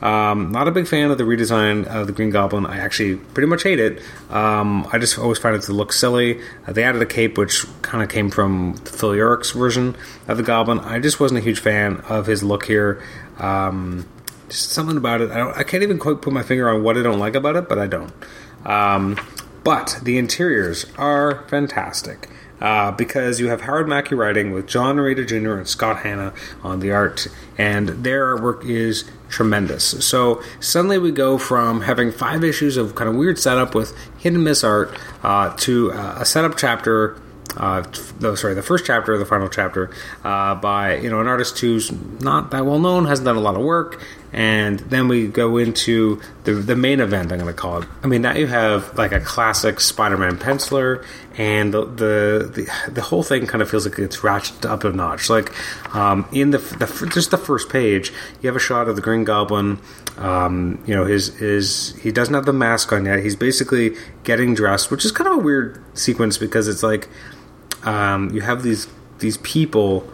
[0.02, 2.66] Um, not a big fan of the redesign of the Green Goblin.
[2.66, 4.02] I actually pretty much hate it.
[4.30, 6.42] Um, I just always find it to look silly.
[6.68, 9.96] Uh, they added a cape, which kind of came from Phil Urich's version
[10.28, 10.80] of the Goblin.
[10.80, 13.02] I just wasn't a huge fan of his look here.
[13.40, 14.06] Um,
[14.50, 15.32] just something about it.
[15.32, 17.68] I, I, can't even quite put my finger on what I don't like about it,
[17.68, 18.14] but I don't.
[18.66, 19.18] Um,
[19.64, 22.30] but the interiors are fantastic.
[22.62, 25.56] Uh, because you have Howard Mackie writing with John Romita Jr.
[25.56, 30.06] and Scott Hanna on the art, and their artwork is tremendous.
[30.06, 34.34] So suddenly we go from having five issues of kind of weird setup with hit
[34.34, 37.20] and miss art uh, to uh, a setup chapter.
[37.58, 37.84] Uh,
[38.20, 39.90] no, sorry, the first chapter of the final chapter
[40.24, 41.92] uh, by you know an artist who's
[42.22, 44.02] not that well known, hasn't done a lot of work,
[44.36, 47.32] and then we go into the the main event.
[47.32, 47.88] I'm going to call it.
[48.04, 51.06] I mean, now you have like a classic Spider-Man penciler,
[51.38, 54.92] and the the the, the whole thing kind of feels like it's ratcheted up a
[54.92, 55.30] notch.
[55.30, 55.54] Like
[55.96, 59.24] um, in the, the just the first page, you have a shot of the Green
[59.24, 59.80] Goblin.
[60.18, 63.20] Um, you know, his his he doesn't have the mask on yet.
[63.20, 63.96] He's basically
[64.26, 67.08] getting dressed, which is kind of a weird sequence because it's like
[67.84, 68.88] um, you have these
[69.20, 70.12] these people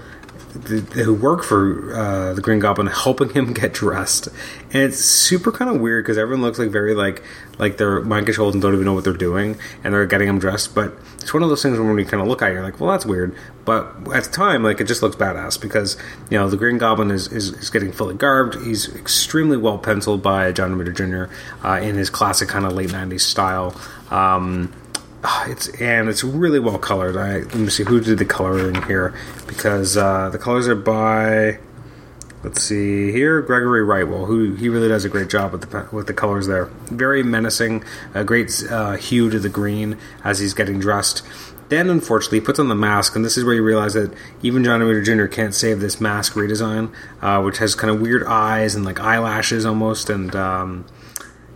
[0.52, 4.28] who work for uh, the Green Goblin helping him get dressed,
[4.72, 7.24] and it's super kind of weird because everyone looks like very like
[7.58, 10.40] like they're mind controlled and don't even know what they're doing, and they're getting him
[10.40, 10.76] dressed.
[10.76, 12.80] But it's one of those things when you kind of look at it, you're like,
[12.80, 13.36] well, that's weird.
[13.64, 15.96] But at the time, like it just looks badass because
[16.30, 18.56] you know the Green Goblin is is, is getting fully garbed.
[18.66, 21.34] He's extremely well penciled by John Romita Jr.
[21.66, 23.80] Uh, in his classic kind of late '90s style.
[24.10, 24.74] Um,
[25.48, 27.18] it's and it's really well colored.
[27.18, 29.14] I let me see who did the coloring here
[29.48, 31.60] because uh, the colors are by
[32.44, 36.08] let's see here Gregory Wrightwell who he really does a great job with the with
[36.08, 36.66] the colors there.
[36.86, 41.24] Very menacing, a great uh, hue to the green as he's getting dressed.
[41.70, 44.62] Then, unfortunately, he puts on the mask, and this is where you realize that even
[44.62, 45.34] John Romita Jr.
[45.34, 49.66] can't save this mask redesign, uh, which has kind of weird eyes and like eyelashes
[49.66, 50.86] almost, and um,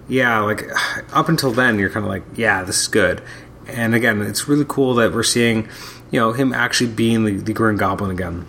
[0.07, 0.69] yeah, like
[1.13, 3.21] up until then, you're kind of like, yeah, this is good
[3.67, 5.67] and again, it's really cool that we're seeing,
[6.11, 8.45] you know, him actually being the, the Green Goblin again,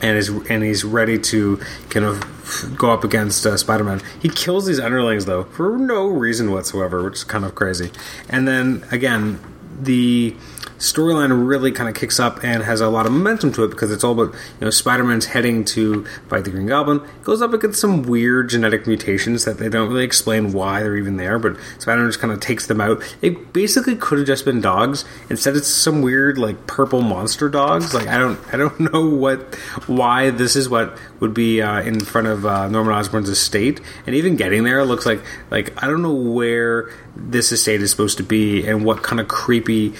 [0.00, 1.60] and is and he's ready to
[1.90, 4.00] kind of go up against uh, Spider-Man.
[4.20, 7.90] He kills these underlings though for no reason whatsoever, which is kind of crazy.
[8.28, 9.40] And then again,
[9.80, 10.34] the
[10.78, 13.90] storyline really kind of kicks up and has a lot of momentum to it because
[13.90, 17.00] it's all about you know Spider-Man's heading to fight the Green Goblin.
[17.22, 21.16] Goes up against some weird genetic mutations that they don't really explain why they're even
[21.16, 23.02] there, but Spider-Man just kind of takes them out.
[23.20, 25.04] It basically could have just been dogs.
[25.28, 27.92] Instead, it's some weird like purple monster dogs.
[27.92, 29.54] Like I don't I don't know what
[29.86, 34.14] why this is what would be uh, in front of uh, Norman Osborn's estate, and
[34.14, 38.22] even getting there looks like like I don't know where this estate is supposed to
[38.22, 39.92] be and what kind of creepy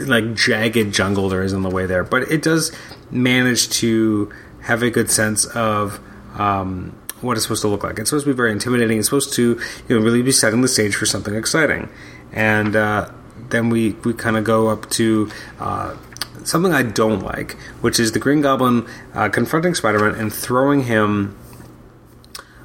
[0.00, 2.72] like jagged jungle there is on the way there, but it does
[3.10, 6.00] manage to have a good sense of.
[6.38, 7.98] Um, what it's supposed to look like.
[7.98, 8.98] It's supposed to be very intimidating.
[8.98, 11.90] It's supposed to, you know, really be setting the stage for something exciting.
[12.32, 13.10] And uh,
[13.50, 15.96] then we we kind of go up to uh,
[16.44, 21.36] something I don't like, which is the Green Goblin uh, confronting Spider-Man and throwing him,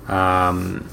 [0.07, 0.87] um,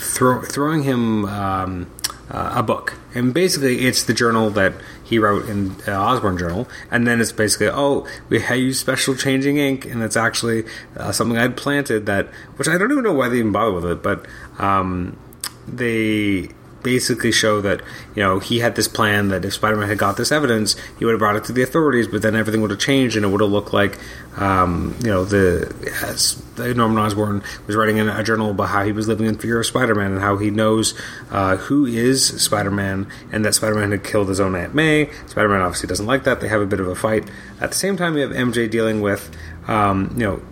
[0.00, 1.90] throw, throwing him um,
[2.30, 6.68] uh, a book, and basically it's the journal that he wrote in uh, Osborn Journal,
[6.90, 10.64] and then it's basically oh we use special changing ink, and it's actually
[10.96, 13.84] uh, something I'd planted that, which I don't even know why they even bother with
[13.86, 14.26] it, but
[14.58, 15.18] um,
[15.66, 16.50] they
[16.82, 17.80] basically show that
[18.14, 21.12] you know he had this plan that if Spider-Man had got this evidence, he would
[21.12, 23.40] have brought it to the authorities, but then everything would have changed and it would
[23.40, 23.98] have looked like
[24.36, 28.92] um, you know the as Norman Osborn was writing in a journal about how he
[28.92, 30.94] was living in fear of Spider-Man and how he knows
[31.30, 35.10] uh, who is Spider-Man and that Spider-Man had killed his own Aunt May.
[35.26, 36.40] Spider-Man obviously doesn't like that.
[36.40, 37.28] They have a bit of a fight.
[37.60, 39.30] At the same time, we have MJ dealing with
[39.68, 40.42] um, you know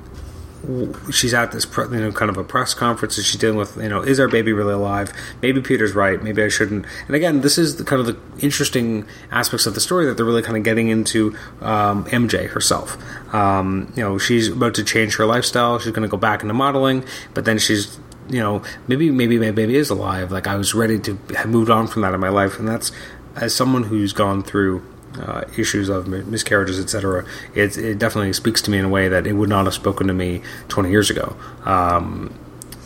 [1.13, 3.89] she's at this you know kind of a press conference and she's dealing with you
[3.89, 5.13] know is our baby really alive?
[5.41, 6.87] Maybe peter's right maybe i shouldn't.
[7.07, 10.27] And again this is the, kind of the interesting aspects of the story that they're
[10.27, 12.97] really kind of getting into um, mj herself.
[13.35, 16.55] Um, you know she's about to change her lifestyle she's going to go back into
[16.55, 20.75] modeling but then she's you know maybe maybe my baby is alive like i was
[20.75, 22.93] ready to have moved on from that in my life and that's
[23.37, 24.83] as someone who's gone through
[25.21, 29.27] uh, issues of miscarriages, etc., it, it, definitely speaks to me in a way that
[29.27, 31.37] it would not have spoken to me 20 years ago.
[31.65, 32.35] Um,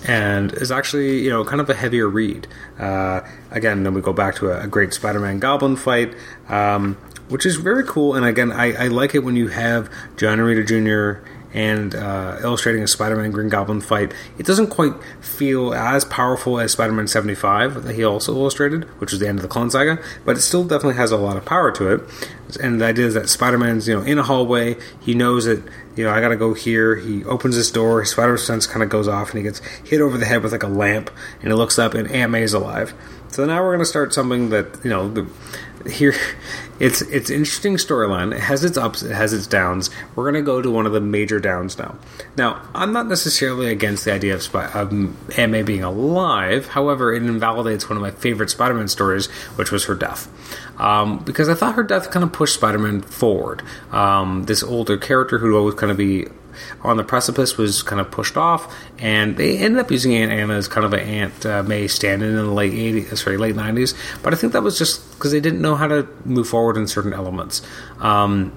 [0.07, 2.49] and is actually, you know, kind of a heavier read.
[2.79, 6.15] Uh, again, then we go back to a, a great Spider-Man Goblin fight,
[6.49, 6.97] um,
[7.29, 8.15] which is very cool.
[8.15, 12.83] And again, I, I, like it when you have John Romita Jr and uh, illustrating
[12.83, 14.13] a Spider-Man Green Goblin fight.
[14.39, 19.21] It doesn't quite feel as powerful as Spider-Man 75 that he also illustrated, which was
[19.21, 21.71] the end of the Clone Saga, but it still definitely has a lot of power
[21.73, 22.01] to it.
[22.61, 25.63] And the idea is that Spider-Man's you know in a hallway, he knows that
[25.97, 26.97] you know I got to go here.
[26.97, 30.01] He opens this door, his spider sense kind of goes off, and he gets hit
[30.01, 31.11] over the head with like a lamp,
[31.41, 32.95] and he looks up, and Aunt May's alive.
[33.29, 36.15] So now we're going to start something that you know the, here
[36.83, 38.35] it's it's interesting storyline.
[38.35, 39.89] It has its ups, it has its downs.
[40.17, 41.97] We're going to go to one of the major downs now.
[42.37, 44.93] Now, I'm not necessarily against the idea of, Spy- of
[45.39, 46.67] Aunt being alive.
[46.67, 50.29] However, it invalidates one of my favorite Spider-Man stories, which was her death.
[50.81, 53.63] Um, because I thought her death kind of pushed Spider-Man forward.
[53.93, 56.27] Um, this older character who'd always kind of be
[56.83, 60.55] on the precipice was kind of pushed off, and they ended up using Aunt Anna
[60.55, 63.95] as kind of an Aunt uh, May stand-in in the late 80s, sorry, late 90s.
[64.23, 66.87] But I think that was just because they didn't know how to move forward in
[66.87, 67.63] certain elements.
[67.99, 68.53] Um,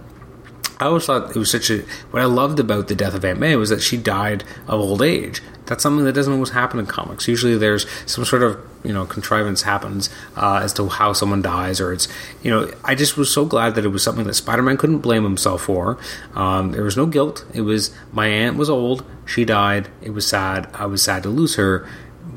[0.79, 1.83] I always thought it was such a.
[2.11, 5.01] What I loved about the death of Aunt May was that she died of old
[5.01, 5.41] age.
[5.65, 7.27] That's something that doesn't always happen in comics.
[7.27, 11.81] Usually, there's some sort of you know contrivance happens uh, as to how someone dies,
[11.81, 12.07] or it's
[12.43, 12.71] you know.
[12.83, 15.97] I just was so glad that it was something that Spider-Man couldn't blame himself for.
[16.33, 17.45] Um, there was no guilt.
[17.53, 19.05] It was my aunt was old.
[19.25, 19.89] She died.
[20.01, 20.69] It was sad.
[20.73, 21.87] I was sad to lose her,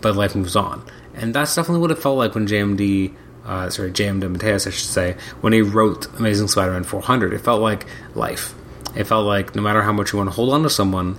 [0.01, 0.85] but life moves on.
[1.15, 3.15] And that's definitely what it felt like when JMD
[3.49, 4.21] uh, sorry, J.M.
[4.21, 7.33] DeMatteis, I should say, when he wrote Amazing Spider-Man 400.
[7.33, 8.55] It felt like life.
[8.95, 11.19] It felt like no matter how much you want to hold on to someone,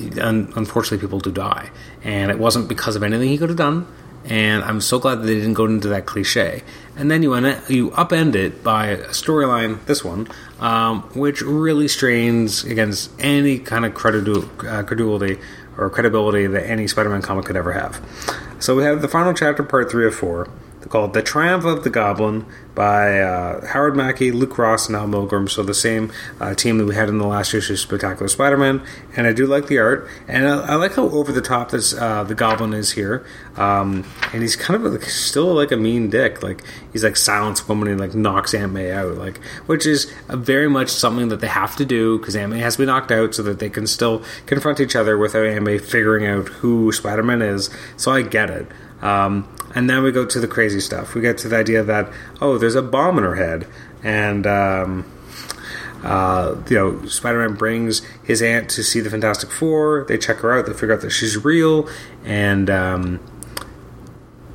[0.00, 1.70] un- unfortunately, people do die.
[2.02, 3.86] And it wasn't because of anything he could have done.
[4.24, 6.62] And I'm so glad that they didn't go into that cliche.
[6.96, 7.34] And then you
[7.68, 10.28] you upend it by a storyline, this one,
[10.60, 13.92] um, which really strains against any kind of
[14.64, 15.38] uh, credulity
[15.76, 18.00] or credibility that any Spider-Man comic could ever have.
[18.60, 20.48] So we have the final chapter, part three of four
[20.92, 25.48] called The Triumph of the Goblin by uh, Howard Mackie, Luke Ross, and Al Milgrom.
[25.48, 28.82] So the same uh, team that we had in the last issue of Spectacular Spider-Man.
[29.16, 31.94] And I do like the art, and I, I like how over the top this
[31.94, 33.24] uh, the Goblin is here.
[33.56, 36.42] Um, and he's kind of like, still like a mean dick.
[36.42, 39.16] Like he's like silence woman and like knocks Aunt May out.
[39.16, 42.76] Like which is very much something that they have to do because Aunt May has
[42.76, 45.78] to be knocked out so that they can still confront each other without Aunt May
[45.78, 47.70] figuring out who Spider-Man is.
[47.96, 48.66] So I get it.
[49.02, 51.14] Um, and then we go to the crazy stuff.
[51.14, 52.10] We get to the idea that
[52.40, 53.66] oh, there's a bomb in her head,
[54.02, 55.04] and um,
[56.02, 60.04] uh, you know, Spider-Man brings his aunt to see the Fantastic Four.
[60.08, 60.66] They check her out.
[60.66, 61.88] They figure out that she's real,
[62.24, 63.20] and um,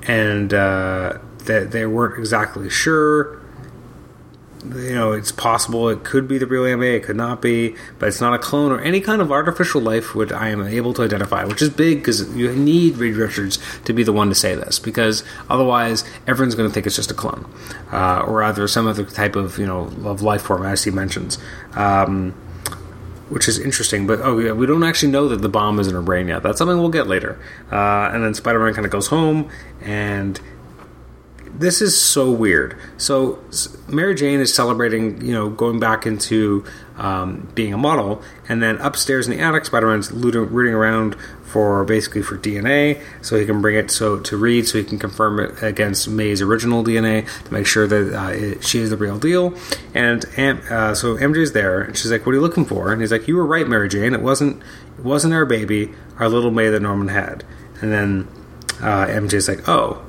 [0.04, 3.42] and uh, that they weren't exactly sure.
[4.76, 8.08] You know, it's possible it could be the real MJ, it could not be, but
[8.08, 11.04] it's not a clone or any kind of artificial life which I am able to
[11.04, 14.56] identify, which is big because you need Reed Richards to be the one to say
[14.56, 17.50] this because otherwise everyone's going to think it's just a clone
[17.92, 21.38] uh, or either some other type of you know of life form as he mentions.
[21.74, 22.34] Um,
[23.30, 24.08] which is interesting.
[24.08, 26.44] But oh yeah, we don't actually know that the bomb is in her brain yet.
[26.44, 27.40] That's something we'll get later.
[27.72, 29.50] Uh, and then Spider-Man kind of goes home,
[29.82, 30.40] and
[31.58, 32.78] this is so weird.
[32.98, 33.40] So
[33.88, 36.64] Mary Jane is celebrating, you know, going back into
[36.98, 42.22] um, being a model, and then upstairs in the attic, Spider-Man's rooting around for basically
[42.22, 45.64] for DNA, so he can bring it so to Reed, so he can confirm it
[45.64, 49.56] against May's original DNA to make sure that uh, it, she is the real deal.
[49.94, 50.26] And
[50.70, 53.28] uh, so MJ's there, and she's like, "What are you looking for?" And he's like,
[53.28, 54.14] "You were right, Mary Jane.
[54.14, 54.62] It wasn't
[54.98, 57.44] it wasn't our baby, our little May that Norman had."
[57.82, 58.28] And then
[58.82, 60.04] uh, MJ's like, "Oh."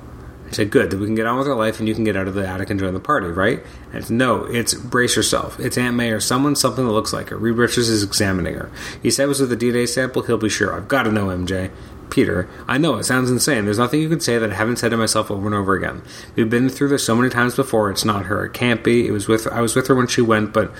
[0.49, 2.17] I said, good, that we can get on with our life and you can get
[2.17, 3.61] out of the attic and join the party, right?
[3.89, 5.61] And it's, no, it's brace yourself.
[5.61, 7.37] It's Aunt May or someone, something that looks like her.
[7.37, 8.71] Reed Richards is examining her.
[9.03, 10.75] He said it was with a DNA sample, he'll be sure.
[10.75, 11.71] I've got to know MJ.
[12.11, 13.67] Peter, I know it sounds insane.
[13.67, 16.03] There's nothing you can say that I haven't said to myself over and over again.
[16.37, 17.91] We've been through this so many times before.
[17.91, 18.47] It's not her.
[18.47, 19.07] It can't be.
[19.07, 19.47] It was with.
[19.49, 20.73] I was with her when she went, but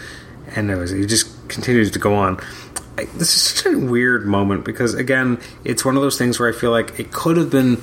[0.57, 0.91] and it was.
[0.91, 2.41] He just continues to go on.
[2.97, 6.49] I, this is such a weird moment because again, it's one of those things where
[6.49, 7.83] I feel like it could have been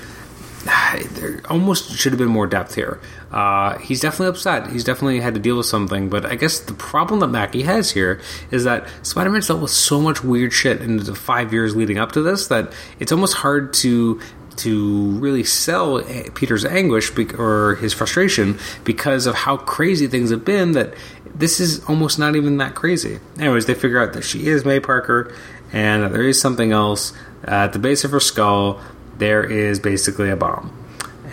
[1.12, 3.00] there almost should have been more depth here.
[3.32, 4.72] Uh, he's definitely upset.
[4.72, 6.10] He's definitely had to deal with something.
[6.10, 10.02] But I guess the problem that Mackie has here is that Spider-Man's dealt with so
[10.02, 13.74] much weird shit in the five years leading up to this that it's almost hard
[13.74, 14.20] to
[14.58, 16.02] to really sell
[16.34, 20.72] Peter's anguish or his frustration because of how crazy things have been.
[20.72, 20.94] That
[21.36, 23.20] this is almost not even that crazy.
[23.38, 25.36] Anyways, they figure out that she is May Parker
[25.74, 27.12] and there is something else
[27.44, 28.80] at the base of her skull
[29.18, 30.72] there is basically a bomb.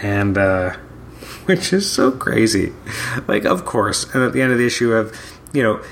[0.03, 0.77] And, uh,
[1.47, 2.73] which is so crazy.
[3.27, 4.05] Like, of course.
[4.15, 5.17] And at the end of the issue, of,
[5.53, 5.83] you know,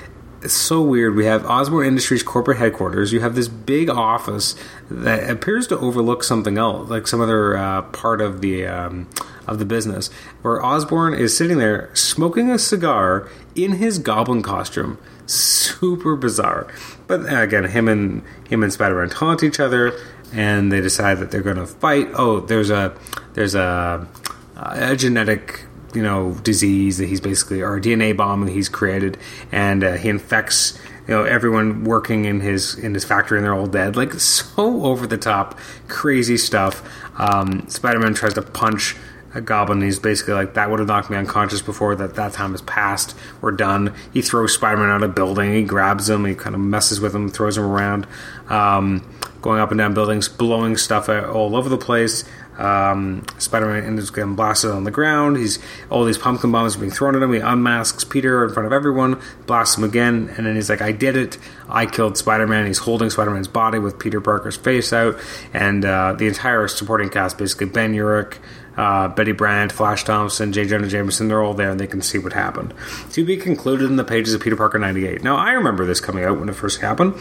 [0.43, 1.15] it's so weird.
[1.15, 3.13] We have Osborn Industries corporate headquarters.
[3.13, 4.55] You have this big office
[4.89, 9.07] that appears to overlook something else, like some other uh, part of the um,
[9.47, 10.09] of the business,
[10.41, 14.97] where Osborn is sitting there smoking a cigar in his goblin costume.
[15.27, 16.67] Super bizarre.
[17.11, 19.91] But again, him and him and Spider-Man taunt each other
[20.31, 22.07] and they decide that they're going to fight.
[22.13, 22.95] Oh, there's a
[23.33, 24.07] there's a,
[24.55, 29.17] a genetic you know disease that he's basically or a DNA bomb that he's created,
[29.51, 33.53] and uh, he infects you know everyone working in his in his factory, and they're
[33.53, 33.97] all dead.
[33.97, 36.81] Like so over the top, crazy stuff.
[37.19, 38.95] Um, Spider-Man tries to punch
[39.33, 39.81] a goblin.
[39.81, 43.15] He's basically like, that would have knocked me unconscious before that that time has passed.
[43.41, 43.93] We're done.
[44.13, 45.53] He throws Spider Man out of a building.
[45.53, 46.25] He grabs him.
[46.25, 48.07] He kind of messes with him, throws him around,
[48.49, 49.09] um,
[49.41, 52.25] going up and down buildings, blowing stuff all over the place.
[52.57, 55.37] Um, Spider-Man ends up getting blasted on the ground.
[55.37, 55.57] He's
[55.89, 57.33] all these pumpkin bombs being thrown at him.
[57.33, 60.91] He unmasks Peter in front of everyone, blasts him again, and then he's like, "I
[60.91, 61.39] did it!
[61.67, 65.17] I killed Spider-Man." He's holding Spider-Man's body with Peter Parker's face out,
[65.53, 68.35] and uh, the entire supporting cast, basically Ben Urich,
[68.77, 70.65] uh, Betty Brant, Flash Thompson, J.
[70.65, 72.73] Jonah Jameson, they're all there and they can see what happened.
[73.11, 75.23] To be concluded in the pages of Peter Parker 98.
[75.23, 77.15] Now, I remember this coming out when it first happened,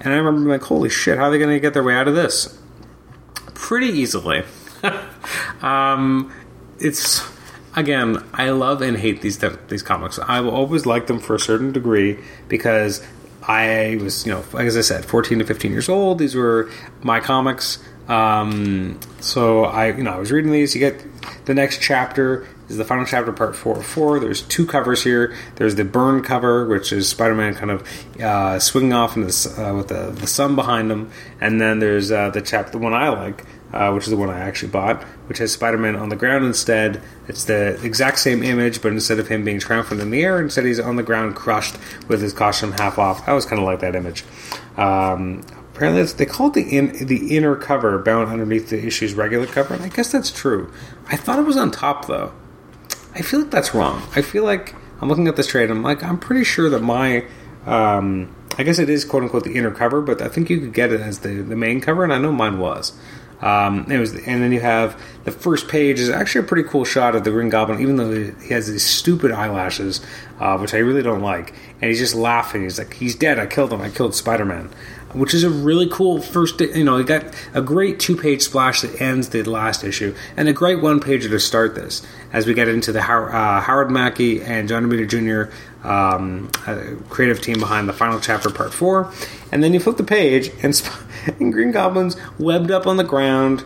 [0.00, 2.08] and I remember like, holy shit, how are they going to get their way out
[2.08, 2.58] of this?
[3.54, 4.42] Pretty easily.
[5.62, 6.32] um,
[6.78, 7.26] it's
[7.74, 9.38] again, I love and hate these
[9.68, 10.18] these comics.
[10.18, 13.06] I will always like them for a certain degree because
[13.46, 16.18] I was, you know, as I said, 14 to 15 years old.
[16.18, 16.70] These were
[17.02, 17.78] my comics.
[18.08, 20.74] Um, so I, you know, I was reading these.
[20.74, 21.02] You get
[21.46, 23.82] the next chapter is the final chapter, part four.
[23.82, 24.20] Four.
[24.20, 25.36] There's two covers here.
[25.56, 27.88] There's the burn cover, which is Spider-Man kind of
[28.20, 32.30] uh, swinging off the, uh, with the, the sun behind him, and then there's uh,
[32.30, 35.38] the chapter, the one I like, uh, which is the one I actually bought, which
[35.38, 37.00] has Spider-Man on the ground instead.
[37.28, 40.64] It's the exact same image, but instead of him being triumphant in the air, instead
[40.64, 41.76] he's on the ground, crushed
[42.08, 43.28] with his costume half off.
[43.28, 44.24] I was kind of like that image.
[44.76, 45.44] Um,
[45.76, 49.74] apparently they call it the in, the inner cover bound underneath the issue's regular cover,
[49.74, 50.72] and I guess that's true.
[51.08, 52.32] I thought it was on top though.
[53.14, 54.02] I feel like that's wrong.
[54.16, 55.70] I feel like I'm looking at this trade.
[55.70, 57.26] I'm like I'm pretty sure that my
[57.66, 60.72] um, I guess it is quote unquote the inner cover, but I think you could
[60.72, 62.98] get it as the the main cover, and I know mine was.
[63.40, 66.86] Um, it was, and then you have the first page is actually a pretty cool
[66.86, 70.00] shot of the Green Goblin, even though he has these stupid eyelashes,
[70.40, 71.52] uh, which I really don't like.
[71.82, 72.62] And he's just laughing.
[72.62, 73.38] He's like, "He's dead.
[73.38, 73.82] I killed him.
[73.82, 74.70] I killed Spider Man."
[75.12, 76.60] Which is a really cool first.
[76.60, 80.48] You know, you got a great two page splash that ends the last issue, and
[80.48, 82.02] a great one pager to start this.
[82.32, 85.52] As we get into the uh, Howard Mackie and John Romita Jr.
[85.88, 89.12] Um, uh, creative team behind the final chapter, part four,
[89.52, 90.90] and then you flip the page, and,
[91.40, 93.64] and Green Goblin's webbed up on the ground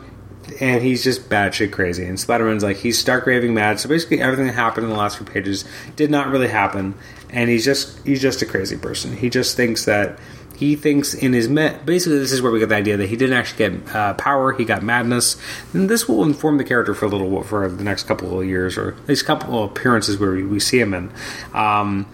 [0.59, 2.05] and he's just batshit crazy.
[2.05, 3.79] And Spider Man's like he's stark raving mad.
[3.81, 5.65] So basically, everything that happened in the last few pages
[5.97, 6.95] did not really happen,
[7.31, 9.17] and he's just he's just a crazy person.
[9.17, 10.19] He just thinks that
[10.61, 13.17] he thinks in his met basically this is where we get the idea that he
[13.17, 15.41] didn't actually get uh, power he got madness
[15.73, 18.77] and this will inform the character for a little for the next couple of years
[18.77, 21.11] or at least couple of appearances where we, we see him in
[21.55, 22.07] um,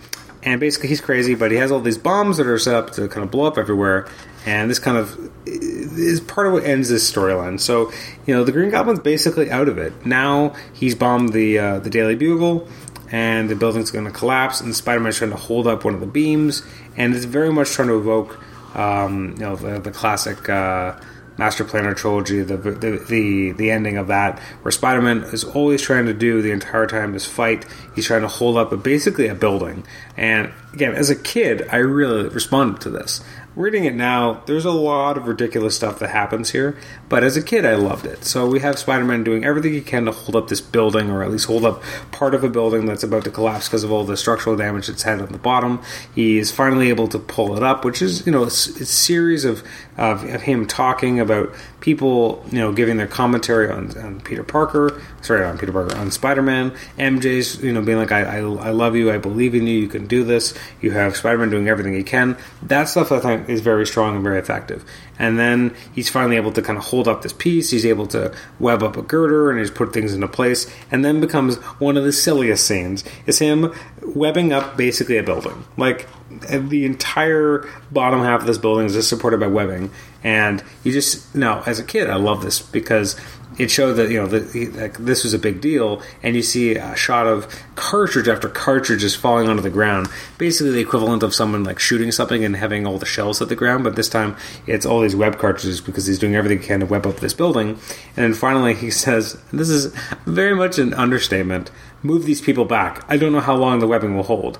[0.44, 3.08] and basically he's crazy but he has all these bombs that are set up to
[3.08, 4.06] kind of blow up everywhere
[4.46, 7.58] and this kind of is part of what ends this storyline.
[7.58, 7.92] So,
[8.26, 10.06] you know, the Green Goblin's basically out of it.
[10.06, 12.68] Now he's bombed the uh, the Daily Bugle,
[13.10, 16.00] and the building's going to collapse, and Spider Man's trying to hold up one of
[16.00, 16.62] the beams,
[16.96, 18.38] and it's very much trying to evoke,
[18.76, 20.48] um, you know, the, the classic.
[20.48, 20.98] Uh,
[21.38, 26.06] Master Planner trilogy, the, the the the ending of that, where Spider-Man is always trying
[26.06, 27.66] to do the entire time is fight.
[27.94, 29.84] He's trying to hold up a, basically a building.
[30.16, 33.22] And again, as a kid, I really responded to this
[33.56, 36.78] reading it now, there's a lot of ridiculous stuff that happens here.
[37.08, 38.24] But as a kid, I loved it.
[38.24, 41.22] So we have Spider Man doing everything he can to hold up this building, or
[41.22, 44.04] at least hold up part of a building that's about to collapse because of all
[44.04, 45.80] the structural damage it's had on the bottom.
[46.14, 49.44] He is finally able to pull it up, which is, you know, a, a series
[49.44, 49.62] of,
[49.96, 55.00] of, of, him talking about people, you know, giving their commentary on, on Peter Parker,
[55.22, 56.72] sorry, on Peter Parker, on Spider Man.
[56.98, 59.88] MJ's, you know, being like, I, I, I love you, I believe in you, you
[59.88, 60.54] can do this.
[60.80, 62.36] You have Spider Man doing everything he can.
[62.62, 64.84] That stuff I think is very strong and very effective.
[65.18, 67.70] And then he's finally able to kind of hold up this piece.
[67.70, 70.72] He's able to web up a girder and he's put things into place.
[70.90, 73.72] And then becomes one of the silliest scenes is him
[74.02, 75.64] webbing up basically a building.
[75.76, 79.90] Like the entire bottom half of this building is just supported by webbing.
[80.24, 83.14] And you just no, as a kid, I love this because
[83.58, 87.26] it showed that you know this was a big deal, and you see a shot
[87.26, 91.78] of cartridge after cartridge just falling onto the ground, basically the equivalent of someone like
[91.78, 93.84] shooting something and having all the shells at the ground.
[93.84, 94.36] But this time,
[94.66, 97.34] it's all these web cartridges because he's doing everything he can to web up this
[97.34, 97.70] building.
[98.16, 99.94] And then finally, he says, "This is
[100.26, 101.70] very much an understatement.
[102.02, 103.04] Move these people back.
[103.08, 104.58] I don't know how long the webbing will hold."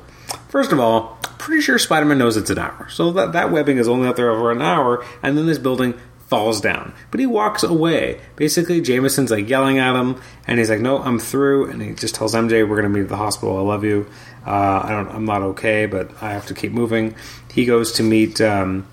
[0.48, 3.88] First of all, pretty sure Spider-Man knows it's an hour, so that that webbing is
[3.88, 5.94] only out there over an hour, and then this building
[6.26, 6.92] falls down.
[7.10, 8.20] But he walks away.
[8.34, 12.14] Basically, Jameson's like yelling at him, and he's like, "No, I'm through." And he just
[12.14, 13.56] tells MJ, "We're gonna meet at the hospital.
[13.56, 14.06] I love you.
[14.46, 15.08] Uh, I don't.
[15.08, 17.14] I'm not okay, but I have to keep moving."
[17.52, 18.86] He goes to meet um,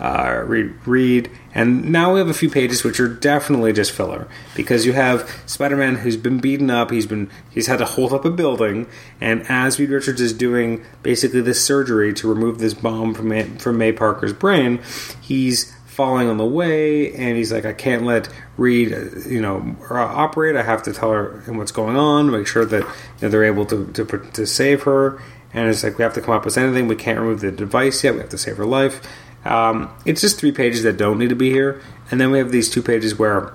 [0.00, 4.86] uh, Reed, and now we have a few pages which are definitely just filler because
[4.86, 6.90] you have Spider-Man who's been beaten up.
[6.90, 8.86] He's been he's had to hold up a building,
[9.20, 13.44] and as Reed Richards is doing basically this surgery to remove this bomb from May,
[13.44, 14.80] from May Parker's brain,
[15.20, 18.90] he's falling on the way, and he's like, I can't let Reed,
[19.26, 20.54] you know, operate.
[20.54, 22.88] I have to tell her what's going on, make sure that you
[23.22, 25.20] know, they're able to, to to save her.
[25.52, 26.86] And it's like we have to come up with anything.
[26.86, 28.14] We can't remove the device yet.
[28.14, 29.00] We have to save her life.
[29.44, 31.82] Um, it's just three pages that don't need to be here,
[32.12, 33.52] and then we have these two pages where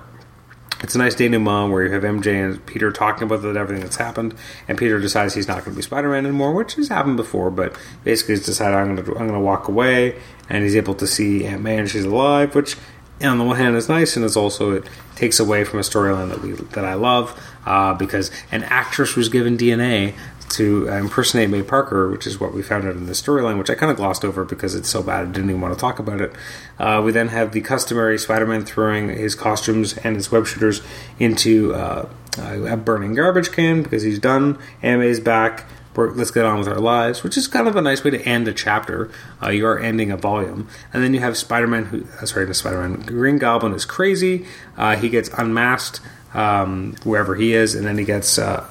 [0.82, 4.34] it's a nice denouement where you have MJ and Peter talking about everything that's happened,
[4.68, 7.76] and Peter decides he's not going to be Spider-Man anymore, which has happened before, but
[8.02, 11.06] basically he's decided I'm going to I'm going to walk away, and he's able to
[11.06, 12.76] see Aunt May and she's alive, which
[13.22, 16.28] on the one hand is nice, and it's also it takes away from a storyline
[16.30, 20.14] that we that I love uh, because an actress was given DNA
[20.56, 23.74] to impersonate May Parker, which is what we found out in the storyline, which I
[23.74, 26.20] kind of glossed over because it's so bad I didn't even want to talk about
[26.20, 26.32] it.
[26.78, 30.82] Uh, we then have the customary Spider-Man throwing his costumes and his web shooters
[31.18, 34.58] into uh, a burning garbage can because he's done.
[34.82, 35.64] May's back.
[35.96, 38.48] Let's get on with our lives, which is kind of a nice way to end
[38.48, 39.12] a chapter.
[39.40, 41.84] Uh, you are ending a volume, and then you have Spider-Man.
[41.84, 43.02] Who, uh, sorry, not Spider-Man.
[43.02, 44.44] Green Goblin is crazy.
[44.76, 46.00] Uh, he gets unmasked
[46.34, 48.68] um, wherever he is, and then he gets uh,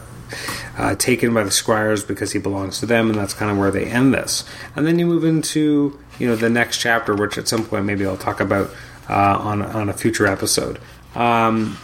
[0.78, 3.72] uh, taken by the Scriers because he belongs to them, and that's kind of where
[3.72, 4.44] they end this.
[4.76, 8.06] And then you move into you know the next chapter, which at some point maybe
[8.06, 8.70] I'll talk about
[9.10, 10.80] uh, on on a future episode.
[11.16, 11.78] Um,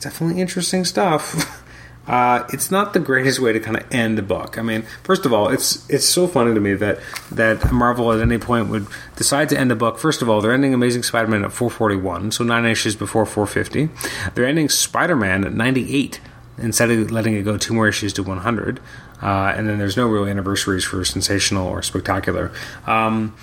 [0.00, 1.54] definitely interesting stuff.
[2.08, 4.56] Uh, it's not the greatest way to kind of end the book.
[4.56, 8.20] I mean, first of all, it's it's so funny to me that that Marvel at
[8.20, 8.86] any point would
[9.16, 9.98] decide to end a book.
[9.98, 13.90] First of all, they're ending Amazing Spider-Man at 441, so nine issues before 450.
[14.34, 16.18] They're ending Spider-Man at 98
[16.58, 18.80] instead of letting it go two more issues to 100.
[19.20, 22.52] Uh, and then there's no real anniversaries for sensational or spectacular.
[22.86, 23.36] Um,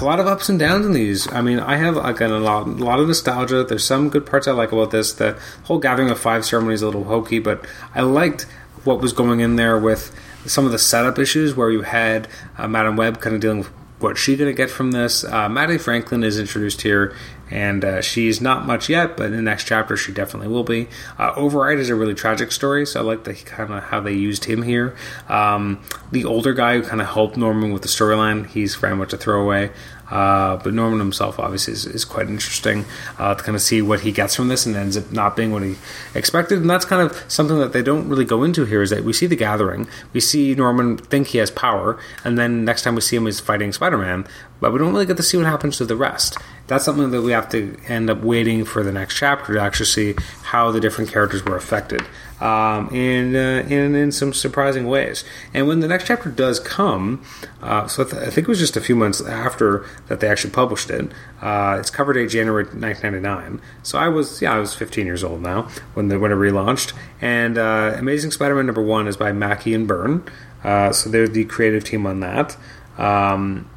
[0.00, 1.30] a lot of ups and downs in these.
[1.32, 3.64] I mean, I have again a lot, a lot of nostalgia.
[3.64, 5.12] There's some good parts I like about this.
[5.12, 8.42] The whole Gathering of Five ceremony is a little hokey, but I liked
[8.84, 10.14] what was going in there with
[10.44, 12.28] some of the setup issues where you had
[12.58, 13.70] uh, Madame Web kind of dealing with
[14.02, 15.24] what she's going to get from this.
[15.24, 17.14] Uh, Mattie Franklin is introduced here,
[17.50, 20.88] and uh, she's not much yet, but in the next chapter she definitely will be.
[21.18, 24.14] Uh, Override is a really tragic story, so I like the kind of how they
[24.14, 24.96] used him here.
[25.28, 29.12] Um, the older guy who kind of helped Norman with the storyline, he's very much
[29.12, 29.70] a throwaway.
[30.12, 32.84] Uh, but Norman himself obviously is, is quite interesting
[33.18, 35.52] uh, to kind of see what he gets from this and ends up not being
[35.52, 35.76] what he
[36.14, 36.60] expected.
[36.60, 39.14] And that's kind of something that they don't really go into here is that we
[39.14, 43.00] see the gathering, we see Norman think he has power, and then next time we
[43.00, 44.26] see him is fighting Spider Man,
[44.60, 46.36] but we don't really get to see what happens to the rest.
[46.66, 49.86] That's something that we have to end up waiting for the next chapter to actually
[49.86, 52.02] see how the different characters were affected
[52.42, 55.22] um, in, uh, in in some surprising ways.
[55.54, 57.24] And when the next chapter does come,
[57.62, 60.26] uh, so I, th- I, think it was just a few months after that they
[60.26, 61.12] actually published it.
[61.40, 63.62] Uh, it's cover date January 1999.
[63.84, 66.94] So I was yeah I was 15 years old now when the when it relaunched.
[67.20, 70.24] And uh, Amazing Spider-Man number one is by Mackie and Byrne.
[70.64, 72.56] Uh, so they're the creative team on that.
[72.98, 73.70] Um,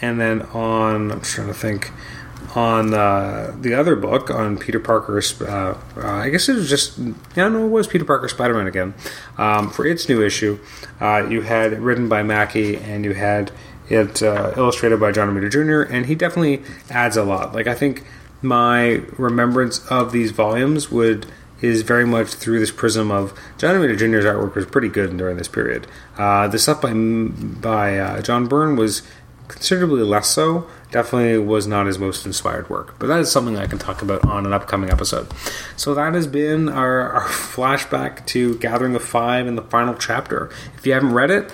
[0.00, 1.92] and then on I'm trying to think
[2.58, 5.40] on uh, the other book on Peter Parker's.
[5.40, 6.98] Uh, uh, I guess it was just
[7.36, 8.94] yeah, no, it was Peter Parker Spider Man again.
[9.36, 10.58] Um, for its new issue,
[11.00, 13.52] uh, you had it written by Mackie and you had
[13.88, 15.92] it uh, illustrated by John Romita Jr.
[15.92, 17.54] And he definitely adds a lot.
[17.54, 18.04] Like I think
[18.42, 21.26] my remembrance of these volumes would
[21.60, 25.36] is very much through this prism of John Romita Jr.'s artwork was pretty good during
[25.36, 25.86] this period.
[26.16, 29.02] Uh, the stuff by by John Byrne was
[29.46, 30.68] considerably less so.
[30.90, 34.24] Definitely was not his most inspired work, but that is something I can talk about
[34.24, 35.28] on an upcoming episode.
[35.76, 40.50] So that has been our, our flashback to Gathering of Five in the final chapter.
[40.76, 41.52] If you haven't read it,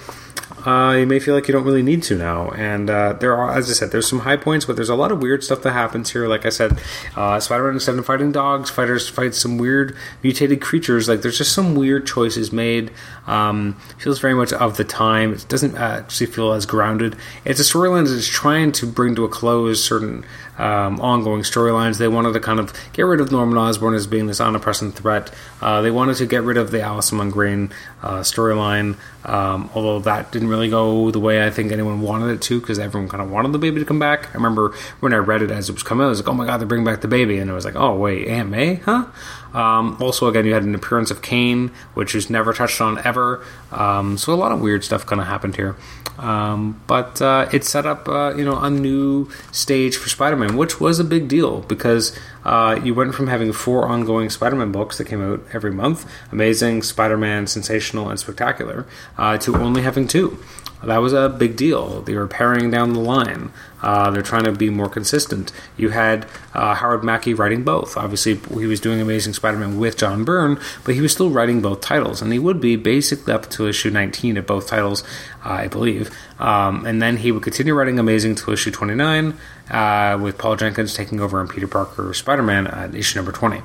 [0.64, 2.50] uh, you may feel like you don't really need to now.
[2.50, 5.12] And uh, there are, as I said, there's some high points, but there's a lot
[5.12, 6.26] of weird stuff that happens here.
[6.26, 6.80] Like I said,
[7.16, 11.08] uh, Spider-Man instead of fighting dogs, fighters fight some weird mutated creatures.
[11.08, 12.90] Like there's just some weird choices made.
[13.26, 15.34] Um, feels very much of the time.
[15.34, 17.16] It doesn't actually feel as grounded.
[17.44, 20.24] It's a storyline that is trying to bring to a close certain
[20.58, 21.98] um, ongoing storylines.
[21.98, 25.32] They wanted to kind of get rid of Norman Osborn as being this omnipresent threat.
[25.60, 30.30] Uh, they wanted to get rid of the Alison Mongrain uh, storyline, um, although that
[30.30, 33.30] didn't really go the way I think anyone wanted it to because everyone kind of
[33.30, 34.28] wanted the baby to come back.
[34.30, 36.46] I remember when I read it as it was coming I was like, oh my
[36.46, 37.38] god, they're bringing back the baby.
[37.38, 38.76] And I was like, oh wait, Aunt May?
[38.76, 39.06] Huh?
[39.54, 43.44] Um, also, again, you had an appearance of Kaine, which is never touched on ever.
[43.70, 45.76] Um, so a lot of weird stuff kind of happened here.
[46.18, 50.80] Um, but uh, it set up, uh, you know, a new stage for Spider-Man, which
[50.80, 55.06] was a big deal because uh, you went from having four ongoing Spider-Man books that
[55.06, 58.86] came out every month, Amazing, Spider-Man, Sensational, and Spectacular,
[59.18, 60.38] uh, to only having two.
[60.84, 62.02] That was a big deal.
[62.02, 63.52] They were paring down the line.
[63.84, 65.52] Uh, they're trying to be more consistent.
[65.76, 67.98] You had uh, Howard Mackie writing both.
[67.98, 71.82] Obviously, he was doing Amazing Spider-Man with John Byrne, but he was still writing both
[71.82, 75.02] titles, and he would be basically up to issue 19 of both titles,
[75.44, 76.10] uh, I believe.
[76.38, 79.36] Um, and then he would continue writing Amazing to issue 29,
[79.70, 83.60] uh, with Paul Jenkins taking over on Peter Parker Spider-Man at issue number 20.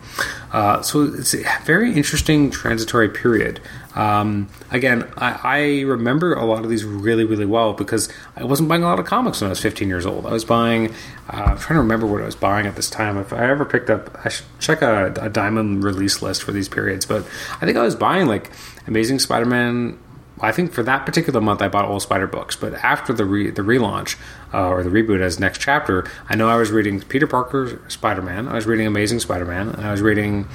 [0.51, 3.61] Uh, so it's a very interesting transitory period.
[3.95, 8.69] Um, again, I, I, remember a lot of these really, really well because I wasn't
[8.69, 10.27] buying a lot of comics when I was 15 years old.
[10.27, 10.93] I was buying,
[11.27, 13.17] uh, I'm trying to remember what I was buying at this time.
[13.17, 16.69] If I ever picked up, I should check a, a diamond release list for these
[16.69, 17.27] periods, but
[17.61, 18.51] I think I was buying like
[18.85, 19.97] Amazing Spider Man
[20.41, 22.55] I think for that particular month, I bought all Spider books.
[22.55, 24.17] But after the re- the relaunch
[24.53, 28.21] uh, or the reboot as next chapter, I know I was reading Peter Parker Spider
[28.21, 28.47] Man.
[28.47, 30.47] I was reading Amazing Spider Man, and I was reading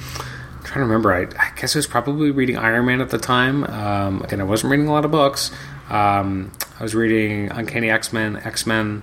[0.75, 1.13] trying to remember.
[1.13, 3.63] I, I, guess I was probably reading Iron Man at the time.
[3.63, 5.49] Um, again, I wasn't reading a lot of books.
[5.89, 9.01] Um, I was reading Uncanny X Men, X Men,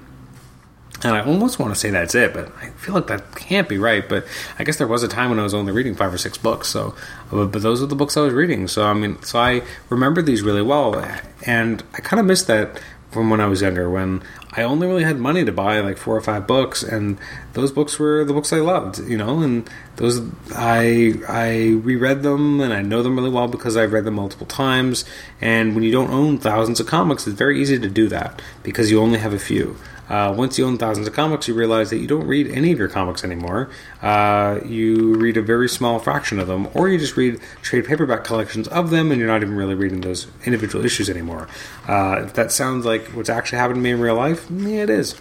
[1.02, 3.78] and I almost want to say that's it, but I feel like that can't be
[3.78, 4.06] right.
[4.06, 4.26] But
[4.58, 6.68] I guess there was a time when I was only reading five or six books.
[6.68, 6.94] So,
[7.30, 8.68] but those are the books I was reading.
[8.68, 11.02] So I mean, so I remember these really well,
[11.46, 12.82] and I kind of missed that
[13.12, 16.16] from when I was younger, when I only really had money to buy like four
[16.16, 17.18] or five books, and
[17.52, 20.20] those books were the books I loved, you know, and those
[20.56, 24.46] I I reread them and I know them really well because I've read them multiple
[24.46, 25.04] times.
[25.40, 28.90] And when you don't own thousands of comics, it's very easy to do that because
[28.90, 29.76] you only have a few.
[30.08, 32.78] Uh, once you own thousands of comics, you realize that you don't read any of
[32.78, 33.70] your comics anymore.
[34.02, 38.24] Uh, you read a very small fraction of them, or you just read trade paperback
[38.24, 41.48] collections of them, and you're not even really reading those individual issues anymore.
[41.88, 44.90] Uh, if that sounds like what's actually happened to me in real life, yeah, it
[44.90, 45.18] is.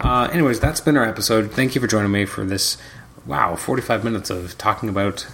[0.00, 1.50] Uh, anyways, that's been our episode.
[1.50, 2.78] Thank you for joining me for this.
[3.26, 5.26] Wow, 45 minutes of talking about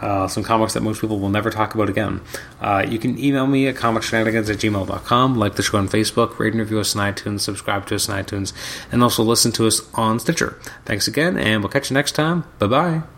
[0.00, 2.20] uh, some comics that most people will never talk about again.
[2.60, 6.52] Uh, you can email me at comicshenanigans at gmail.com, like the show on Facebook, rate
[6.52, 8.52] and review us on iTunes, subscribe to us on iTunes,
[8.92, 10.58] and also listen to us on Stitcher.
[10.84, 12.44] Thanks again, and we'll catch you next time.
[12.58, 13.13] Bye bye.